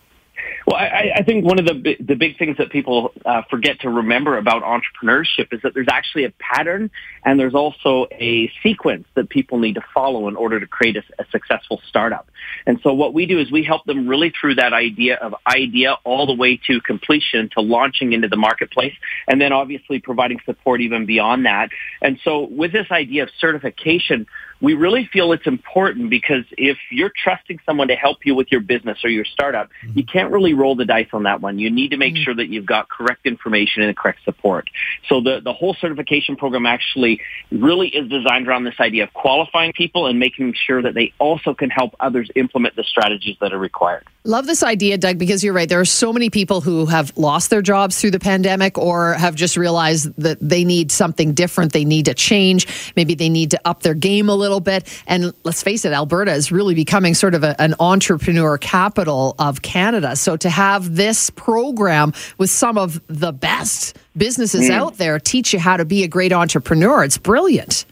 Well, 0.66 0.76
I, 0.76 1.12
I 1.16 1.22
think 1.22 1.44
one 1.44 1.58
of 1.58 1.66
the 1.66 1.96
the 1.98 2.14
big 2.14 2.38
things 2.38 2.58
that 2.58 2.70
people 2.70 3.12
uh, 3.24 3.42
forget 3.50 3.80
to 3.80 3.90
remember 3.90 4.38
about 4.38 4.62
entrepreneurship 4.62 5.52
is 5.52 5.60
that 5.62 5.74
there's 5.74 5.88
actually 5.90 6.24
a 6.24 6.32
pattern 6.38 6.90
and 7.24 7.38
there's 7.38 7.54
also 7.54 8.06
a 8.12 8.50
sequence 8.62 9.06
that 9.14 9.28
people 9.28 9.58
need 9.58 9.74
to 9.74 9.84
follow 9.92 10.28
in 10.28 10.36
order 10.36 10.60
to 10.60 10.66
create 10.66 10.96
a, 10.96 11.02
a 11.18 11.24
successful 11.30 11.80
startup. 11.88 12.28
And 12.66 12.78
so 12.82 12.92
what 12.94 13.12
we 13.12 13.26
do 13.26 13.38
is 13.40 13.50
we 13.50 13.64
help 13.64 13.84
them 13.86 14.06
really 14.06 14.32
through 14.38 14.56
that 14.56 14.72
idea 14.72 15.16
of 15.16 15.34
idea 15.46 15.96
all 16.04 16.26
the 16.26 16.34
way 16.34 16.60
to 16.68 16.80
completion 16.80 17.50
to 17.54 17.60
launching 17.60 18.12
into 18.12 18.28
the 18.28 18.36
marketplace 18.36 18.94
and 19.26 19.40
then 19.40 19.52
obviously 19.52 19.98
providing 19.98 20.38
support 20.44 20.80
even 20.80 21.06
beyond 21.06 21.46
that. 21.46 21.70
And 22.00 22.20
so 22.22 22.46
with 22.46 22.72
this 22.72 22.86
idea 22.90 23.24
of 23.24 23.30
certification, 23.40 24.26
we 24.62 24.74
really 24.74 25.10
feel 25.12 25.32
it's 25.32 25.46
important 25.46 26.08
because 26.08 26.44
if 26.52 26.78
you're 26.90 27.12
trusting 27.22 27.58
someone 27.66 27.88
to 27.88 27.96
help 27.96 28.18
you 28.24 28.36
with 28.36 28.52
your 28.52 28.60
business 28.60 28.96
or 29.02 29.10
your 29.10 29.24
startup, 29.24 29.68
mm-hmm. 29.84 29.98
you 29.98 30.06
can't 30.06 30.30
really 30.30 30.54
roll 30.54 30.76
the 30.76 30.84
dice 30.84 31.08
on 31.12 31.24
that 31.24 31.40
one. 31.40 31.58
You 31.58 31.68
need 31.68 31.90
to 31.90 31.96
make 31.96 32.14
mm-hmm. 32.14 32.22
sure 32.22 32.34
that 32.36 32.48
you've 32.48 32.64
got 32.64 32.88
correct 32.88 33.26
information 33.26 33.82
and 33.82 33.90
the 33.90 33.94
correct 33.94 34.20
support. 34.24 34.70
So 35.08 35.20
the, 35.20 35.40
the 35.40 35.52
whole 35.52 35.74
certification 35.80 36.36
program 36.36 36.64
actually 36.64 37.20
really 37.50 37.88
is 37.88 38.08
designed 38.08 38.46
around 38.46 38.62
this 38.62 38.78
idea 38.78 39.02
of 39.02 39.12
qualifying 39.12 39.72
people 39.72 40.06
and 40.06 40.20
making 40.20 40.54
sure 40.54 40.80
that 40.80 40.94
they 40.94 41.12
also 41.18 41.54
can 41.54 41.68
help 41.68 41.96
others 41.98 42.30
implement 42.36 42.76
the 42.76 42.84
strategies 42.84 43.36
that 43.40 43.52
are 43.52 43.58
required. 43.58 44.06
Love 44.24 44.46
this 44.46 44.62
idea, 44.62 44.96
Doug, 44.96 45.18
because 45.18 45.42
you're 45.42 45.52
right. 45.52 45.68
There 45.68 45.80
are 45.80 45.84
so 45.84 46.12
many 46.12 46.30
people 46.30 46.60
who 46.60 46.86
have 46.86 47.12
lost 47.16 47.50
their 47.50 47.60
jobs 47.60 48.00
through 48.00 48.12
the 48.12 48.20
pandemic 48.20 48.78
or 48.78 49.14
have 49.14 49.34
just 49.34 49.56
realized 49.56 50.14
that 50.16 50.38
they 50.40 50.62
need 50.62 50.92
something 50.92 51.34
different. 51.34 51.72
They 51.72 51.84
need 51.84 52.04
to 52.04 52.14
change. 52.14 52.92
Maybe 52.94 53.16
they 53.16 53.28
need 53.28 53.50
to 53.50 53.60
up 53.64 53.82
their 53.82 53.94
game 53.94 54.28
a 54.28 54.34
little 54.36 54.60
bit. 54.60 54.86
And 55.08 55.34
let's 55.42 55.64
face 55.64 55.84
it, 55.84 55.92
Alberta 55.92 56.32
is 56.34 56.52
really 56.52 56.76
becoming 56.76 57.14
sort 57.14 57.34
of 57.34 57.42
a, 57.42 57.60
an 57.60 57.74
entrepreneur 57.80 58.58
capital 58.58 59.34
of 59.40 59.62
Canada. 59.62 60.14
So 60.14 60.36
to 60.36 60.50
have 60.50 60.94
this 60.94 61.30
program 61.30 62.12
with 62.38 62.50
some 62.50 62.78
of 62.78 63.00
the 63.08 63.32
best 63.32 63.96
businesses 64.16 64.70
mm. 64.70 64.72
out 64.72 64.98
there 64.98 65.18
teach 65.18 65.52
you 65.52 65.58
how 65.58 65.76
to 65.76 65.84
be 65.84 66.04
a 66.04 66.08
great 66.08 66.32
entrepreneur, 66.32 67.02
it's 67.02 67.18
brilliant. 67.18 67.86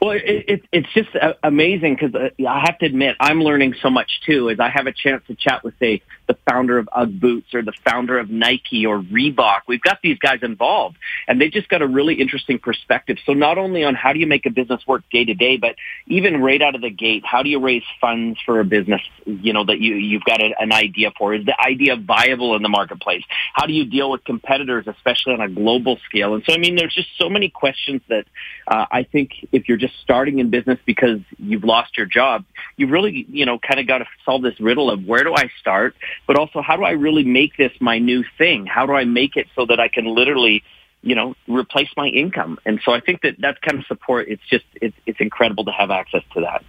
Well, 0.00 0.12
it, 0.12 0.22
it, 0.24 0.62
it's 0.72 0.92
just 0.92 1.08
uh, 1.16 1.34
amazing 1.42 1.96
because 1.96 2.14
uh, 2.14 2.48
I 2.48 2.60
have 2.60 2.78
to 2.78 2.86
admit 2.86 3.16
I'm 3.18 3.42
learning 3.42 3.74
so 3.82 3.90
much 3.90 4.20
too. 4.24 4.50
As 4.50 4.60
I 4.60 4.68
have 4.68 4.86
a 4.86 4.92
chance 4.92 5.22
to 5.26 5.34
chat 5.34 5.64
with 5.64 5.74
say 5.80 6.02
the 6.26 6.36
founder 6.48 6.78
of 6.78 6.88
UGG 6.92 7.20
Boots 7.20 7.54
or 7.54 7.62
the 7.62 7.72
founder 7.84 8.18
of 8.18 8.30
Nike 8.30 8.86
or 8.86 9.00
Reebok. 9.00 9.60
We've 9.66 9.80
got 9.80 9.98
these 10.02 10.18
guys 10.18 10.40
involved 10.42 10.96
and 11.28 11.40
they've 11.40 11.52
just 11.52 11.68
got 11.68 11.82
a 11.82 11.86
really 11.86 12.14
interesting 12.14 12.58
perspective. 12.58 13.18
So 13.26 13.32
not 13.32 13.58
only 13.58 13.84
on 13.84 13.94
how 13.94 14.12
do 14.12 14.18
you 14.18 14.26
make 14.26 14.46
a 14.46 14.50
business 14.50 14.86
work 14.86 15.02
day 15.10 15.24
to 15.24 15.34
day, 15.34 15.56
but 15.56 15.76
even 16.06 16.40
right 16.40 16.60
out 16.60 16.74
of 16.74 16.80
the 16.80 16.90
gate, 16.90 17.24
how 17.24 17.42
do 17.42 17.48
you 17.48 17.60
raise 17.60 17.82
funds 18.00 18.38
for 18.44 18.60
a 18.60 18.64
business, 18.64 19.02
you 19.26 19.52
know, 19.52 19.64
that 19.64 19.80
you, 19.80 19.94
you've 19.94 20.24
got 20.24 20.40
a, 20.40 20.54
an 20.58 20.72
idea 20.72 21.12
for? 21.18 21.34
Is 21.34 21.44
the 21.44 21.58
idea 21.60 21.96
viable 21.96 22.56
in 22.56 22.62
the 22.62 22.68
marketplace? 22.68 23.22
How 23.52 23.66
do 23.66 23.72
you 23.72 23.84
deal 23.84 24.10
with 24.10 24.24
competitors, 24.24 24.86
especially 24.86 25.34
on 25.34 25.40
a 25.40 25.48
global 25.48 25.98
scale? 26.08 26.34
And 26.34 26.44
so, 26.44 26.54
I 26.54 26.58
mean, 26.58 26.76
there's 26.76 26.94
just 26.94 27.08
so 27.18 27.28
many 27.28 27.48
questions 27.48 28.02
that 28.08 28.26
uh, 28.66 28.86
I 28.90 29.04
think 29.04 29.32
if 29.52 29.68
you're 29.68 29.78
just 29.78 29.94
starting 30.02 30.38
in 30.38 30.50
business 30.50 30.78
because 30.84 31.20
you've 31.38 31.64
lost 31.64 31.96
your 31.96 32.06
job, 32.06 32.44
you 32.76 32.88
really, 32.88 33.26
you 33.28 33.46
know, 33.46 33.58
kind 33.58 33.80
of 33.80 33.86
got 33.86 33.98
to 33.98 34.06
solve 34.24 34.42
this 34.42 34.58
riddle 34.60 34.90
of 34.90 35.04
where 35.04 35.24
do 35.24 35.34
I 35.34 35.50
start, 35.60 35.94
but 36.26 36.36
also 36.36 36.62
how 36.62 36.76
do 36.76 36.84
I 36.84 36.92
really 36.92 37.24
make 37.24 37.56
this 37.56 37.72
my 37.80 37.98
new 37.98 38.24
thing? 38.38 38.66
How 38.66 38.86
do 38.86 38.92
I 38.92 39.04
make 39.04 39.36
it 39.36 39.48
so 39.54 39.66
that 39.66 39.80
I 39.80 39.88
can 39.88 40.06
literally 40.06 40.62
you 41.04 41.14
know, 41.14 41.34
replace 41.46 41.90
my 41.96 42.08
income. 42.08 42.58
And 42.64 42.80
so 42.82 42.92
I 42.92 43.00
think 43.00 43.20
that 43.22 43.38
that 43.40 43.60
kind 43.60 43.78
of 43.78 43.84
support, 43.86 44.26
it's 44.28 44.42
just, 44.48 44.64
it's, 44.80 44.96
it's 45.06 45.20
incredible 45.20 45.64
to 45.66 45.70
have 45.70 45.90
access 45.90 46.22
to 46.32 46.40
that. 46.40 46.64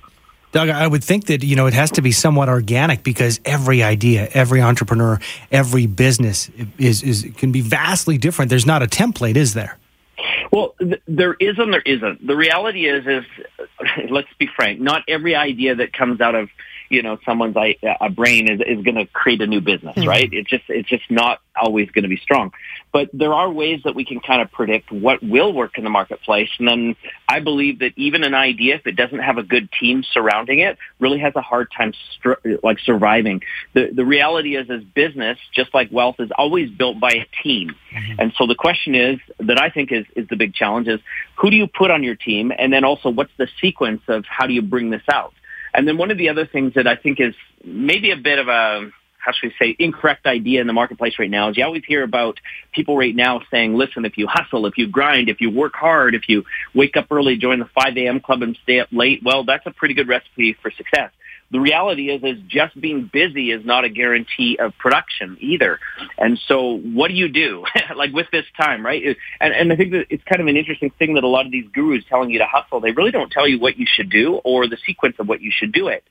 Doug, 0.52 0.70
I 0.70 0.88
would 0.88 1.04
think 1.04 1.26
that 1.26 1.44
you 1.44 1.58
know 1.58 1.66
it 1.66 1.74
has 1.74 1.92
to 1.92 2.02
be 2.02 2.14
somewhat 2.14 2.48
organic 2.48 3.04
because 3.04 3.42
every 3.44 3.84
idea, 3.84 4.30
every 4.34 4.62
entrepreneur, 4.62 5.20
every 5.52 5.86
business 5.86 6.50
is 6.78 7.04
is 7.04 7.30
can 7.36 7.52
be 7.52 7.60
vastly 7.60 8.18
different. 8.18 8.48
There's 8.48 8.66
not 8.66 8.82
a 8.82 8.88
template, 8.88 9.36
is 9.36 9.54
there? 9.54 9.78
Well, 10.56 10.74
th- 10.80 11.02
there 11.06 11.34
is 11.34 11.60
and 11.60 11.74
there 11.74 11.82
isn't. 11.82 12.26
The 12.26 12.36
reality 12.36 12.88
is, 12.88 13.06
is 13.06 13.26
let's 14.10 14.30
be 14.40 14.48
frank. 14.56 14.80
Not 14.80 15.04
every 15.06 15.36
idea 15.36 15.76
that 15.76 15.92
comes 15.92 16.22
out 16.22 16.34
of 16.34 16.50
you 16.90 17.02
know 17.02 17.20
someone's 17.26 17.58
a 17.58 18.10
brain 18.10 18.50
is, 18.50 18.62
is 18.62 18.82
going 18.82 18.96
to 18.96 19.06
create 19.08 19.42
a 19.42 19.48
new 19.48 19.60
business, 19.60 19.98
mm-hmm. 19.98 20.08
right? 20.08 20.30
It's 20.32 20.50
just 20.50 20.64
it's 20.70 20.88
just 20.88 21.12
not 21.12 21.42
always 21.60 21.90
going 21.92 22.04
to 22.04 22.10
be 22.10 22.18
strong. 22.18 22.52
But 22.92 23.10
there 23.14 23.34
are 23.34 23.50
ways 23.50 23.82
that 23.84 23.96
we 23.96 24.06
can 24.06 24.20
kind 24.20 24.42
of 24.42 24.52
predict 24.52 24.92
what 24.92 25.22
will 25.22 25.54
work 25.54 25.78
in 25.78 25.84
the 25.84 25.90
marketplace, 25.90 26.50
and 26.60 26.68
then 26.68 26.96
I 27.28 27.40
believe 27.40 27.80
that 27.80 27.94
even 27.96 28.24
an 28.24 28.34
idea, 28.34 28.76
if 28.76 28.88
it 28.88 28.96
doesn't 28.96 29.20
have 29.20 29.38
a 29.38 29.44
good 29.44 29.70
team 29.80 30.04
surrounding 30.04 30.60
it, 30.60 30.78
really 31.00 31.20
has 31.20 31.34
a 31.36 31.42
hard 31.42 31.72
time 31.76 31.94
str- 32.14 32.58
like 32.64 32.80
surviving. 32.80 33.42
The 33.74 33.90
the 33.94 34.06
reality 34.06 34.56
is, 34.56 34.70
as 34.70 34.84
business, 34.84 35.38
just 35.54 35.74
like 35.74 35.92
wealth, 35.92 36.16
is 36.20 36.30
always 36.38 36.70
built 36.70 37.00
by 37.00 37.12
a 37.12 37.44
team. 37.44 37.76
Mm-hmm. 37.94 38.20
And 38.20 38.34
so 38.38 38.48
the 38.48 38.56
question 38.56 38.96
is 38.96 39.20
that 39.40 39.60
I 39.60 39.70
think 39.70 39.92
is 39.92 40.06
is 40.16 40.28
the 40.30 40.36
big 40.36 40.54
challenge 40.54 40.88
is 40.88 41.00
who 41.38 41.50
do 41.50 41.58
you 41.58 41.68
put 41.68 41.92
on 41.92 42.04
your 42.04 42.16
team, 42.16 42.52
and 42.58 42.72
then 42.72 42.84
also 42.84 43.10
what's 43.10 43.34
the 43.38 43.48
sequence 43.62 44.02
of 44.08 44.26
how 44.26 44.48
do 44.48 44.54
you 44.54 44.62
bring 44.62 44.90
this 44.90 45.04
out? 45.12 45.34
And 45.74 45.88
then 45.88 45.98
one 45.98 46.10
of 46.12 46.18
the 46.18 46.30
other 46.30 46.46
things 46.46 46.74
that 46.76 46.88
I 46.88 46.96
think 46.96 47.20
is 47.20 47.36
maybe 47.64 48.12
a 48.12 48.16
bit 48.16 48.40
of 48.40 48.48
a 48.48 48.90
how 49.26 49.32
should 49.32 49.48
we 49.48 49.56
say, 49.58 49.76
incorrect 49.80 50.28
idea 50.28 50.62
in 50.62 50.68
the 50.68 50.74
marketplace 50.74 51.16
right 51.18 51.32
now 51.32 51.50
is 51.50 51.58
you 51.58 51.66
always 51.66 51.84
hear 51.88 52.04
about 52.04 52.40
people 52.72 52.96
right 52.96 53.16
now 53.16 53.42
saying, 53.50 53.74
listen, 53.74 54.06
if 54.06 54.20
you 54.20 54.28
hustle, 54.30 54.68
if 54.68 54.78
you 54.78 54.88
grind, 54.88 55.30
if 55.30 55.42
you 55.42 55.50
work 55.50 55.74
hard, 55.76 56.14
if 56.14 56.30
you 56.30 56.44
wake 56.76 56.96
up 56.96 57.08
early, 57.10 57.36
join 57.36 57.58
the 57.58 57.70
5 57.74 57.98
a.m. 57.98 58.20
club 58.20 58.44
and 58.44 58.56
stay 58.62 58.80
up 58.80 58.90
late, 58.92 59.22
well, 59.24 59.44
that's 59.44 59.66
a 59.66 59.72
pretty 59.72 59.96
good 59.96 60.08
recipe 60.08 60.56
for 60.62 60.70
success. 60.70 61.12
The 61.52 61.60
reality 61.60 62.10
is, 62.10 62.24
is 62.24 62.42
just 62.48 62.80
being 62.80 63.10
busy 63.12 63.52
is 63.52 63.66
not 63.66 63.86
a 63.86 63.90
guarantee 63.90 64.58
of 64.60 64.78
production 64.78 65.38
either. 65.40 65.80
And 66.18 66.40
so 66.48 66.78
what 66.78 67.10
do 67.10 67.14
you 67.14 67.30
do? 67.30 67.64
like 67.96 68.12
with 68.14 68.28
this 68.32 68.46
time, 68.60 68.86
right? 68.86 69.16
And, 69.40 69.54
and 69.54 69.72
I 69.72 69.76
think 69.76 69.92
that 69.92 70.08
it's 70.10 70.24
kind 70.24 70.42
of 70.42 70.48
an 70.48 70.58
interesting 70.58 70.92
thing 70.98 71.14
that 71.16 71.24
a 71.24 71.28
lot 71.28 71.46
of 71.46 71.52
these 71.52 71.68
gurus 71.72 72.04
telling 72.10 72.32
you 72.32 72.40
to 72.40 72.46
hustle, 72.46 72.80
they 72.80 72.92
really 72.92 73.12
don't 73.12 73.32
tell 73.32 73.48
you 73.48 73.60
what 73.60 73.78
you 73.78 73.86
should 73.88 74.10
do 74.10 74.36
or 74.44 74.68
the 74.68 74.78
sequence 74.86 75.16
of 75.20 75.28
what 75.28 75.42
you 75.42 75.52
should 75.56 75.72
do 75.72 75.88
it. 75.88 76.04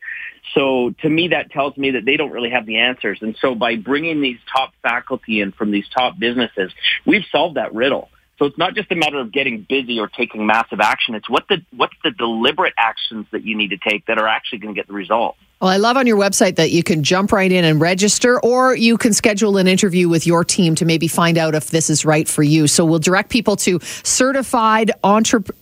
So 0.54 0.94
to 1.02 1.08
me, 1.08 1.28
that 1.28 1.50
tells 1.50 1.76
me 1.76 1.92
that 1.92 2.04
they 2.04 2.16
don't 2.16 2.30
really 2.30 2.50
have 2.50 2.66
the 2.66 2.78
answers. 2.78 3.18
And 3.20 3.36
so 3.40 3.54
by 3.54 3.76
bringing 3.76 4.20
these 4.20 4.38
top 4.54 4.72
faculty 4.82 5.40
in 5.40 5.52
from 5.52 5.70
these 5.70 5.86
top 5.88 6.18
businesses, 6.18 6.72
we've 7.04 7.24
solved 7.32 7.56
that 7.56 7.74
riddle. 7.74 8.08
So 8.38 8.46
it's 8.46 8.58
not 8.58 8.74
just 8.74 8.90
a 8.90 8.96
matter 8.96 9.20
of 9.20 9.30
getting 9.30 9.64
busy 9.68 10.00
or 10.00 10.08
taking 10.08 10.44
massive 10.44 10.80
action. 10.80 11.14
It's 11.14 11.30
what 11.30 11.46
the 11.48 11.62
what's 11.76 11.94
the 12.02 12.10
deliberate 12.10 12.74
actions 12.76 13.26
that 13.30 13.44
you 13.44 13.56
need 13.56 13.68
to 13.68 13.76
take 13.76 14.06
that 14.06 14.18
are 14.18 14.26
actually 14.26 14.58
going 14.58 14.74
to 14.74 14.78
get 14.78 14.88
the 14.88 14.92
result. 14.92 15.36
Well, 15.60 15.70
I 15.70 15.76
love 15.76 15.96
on 15.96 16.06
your 16.06 16.18
website 16.18 16.56
that 16.56 16.72
you 16.72 16.82
can 16.82 17.04
jump 17.04 17.32
right 17.32 17.50
in 17.50 17.64
and 17.64 17.80
register, 17.80 18.40
or 18.40 18.74
you 18.74 18.98
can 18.98 19.12
schedule 19.12 19.56
an 19.56 19.68
interview 19.68 20.08
with 20.08 20.26
your 20.26 20.44
team 20.44 20.74
to 20.74 20.84
maybe 20.84 21.08
find 21.08 21.38
out 21.38 21.54
if 21.54 21.70
this 21.70 21.88
is 21.88 22.04
right 22.04 22.28
for 22.28 22.42
you. 22.42 22.66
So 22.66 22.84
we'll 22.84 22.98
direct 22.98 23.30
people 23.30 23.56
to 23.56 23.78
certified 24.02 24.90
entrepreneur 25.04 25.54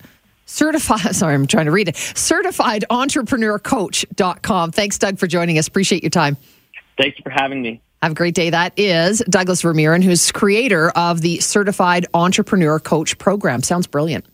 certified 0.44 1.00
sorry 1.16 1.34
i'm 1.34 1.46
trying 1.46 1.66
to 1.66 1.70
read 1.70 1.88
it 1.88 1.94
certifiedentrepreneur.coach.com 1.94 4.72
thanks 4.72 4.98
doug 4.98 5.18
for 5.18 5.26
joining 5.26 5.56
us 5.56 5.68
appreciate 5.68 6.02
your 6.02 6.10
time 6.10 6.36
thanks 6.98 7.18
for 7.20 7.30
having 7.30 7.62
me 7.62 7.80
have 8.02 8.12
a 8.12 8.14
great 8.16 8.34
day. 8.34 8.50
That 8.50 8.72
is 8.76 9.22
Douglas 9.28 9.62
Vermeeren, 9.62 10.02
who's 10.02 10.32
creator 10.32 10.90
of 10.90 11.20
the 11.20 11.40
Certified 11.40 12.06
Entrepreneur 12.12 12.78
Coach 12.80 13.16
program. 13.18 13.62
Sounds 13.62 13.86
brilliant. 13.86 14.26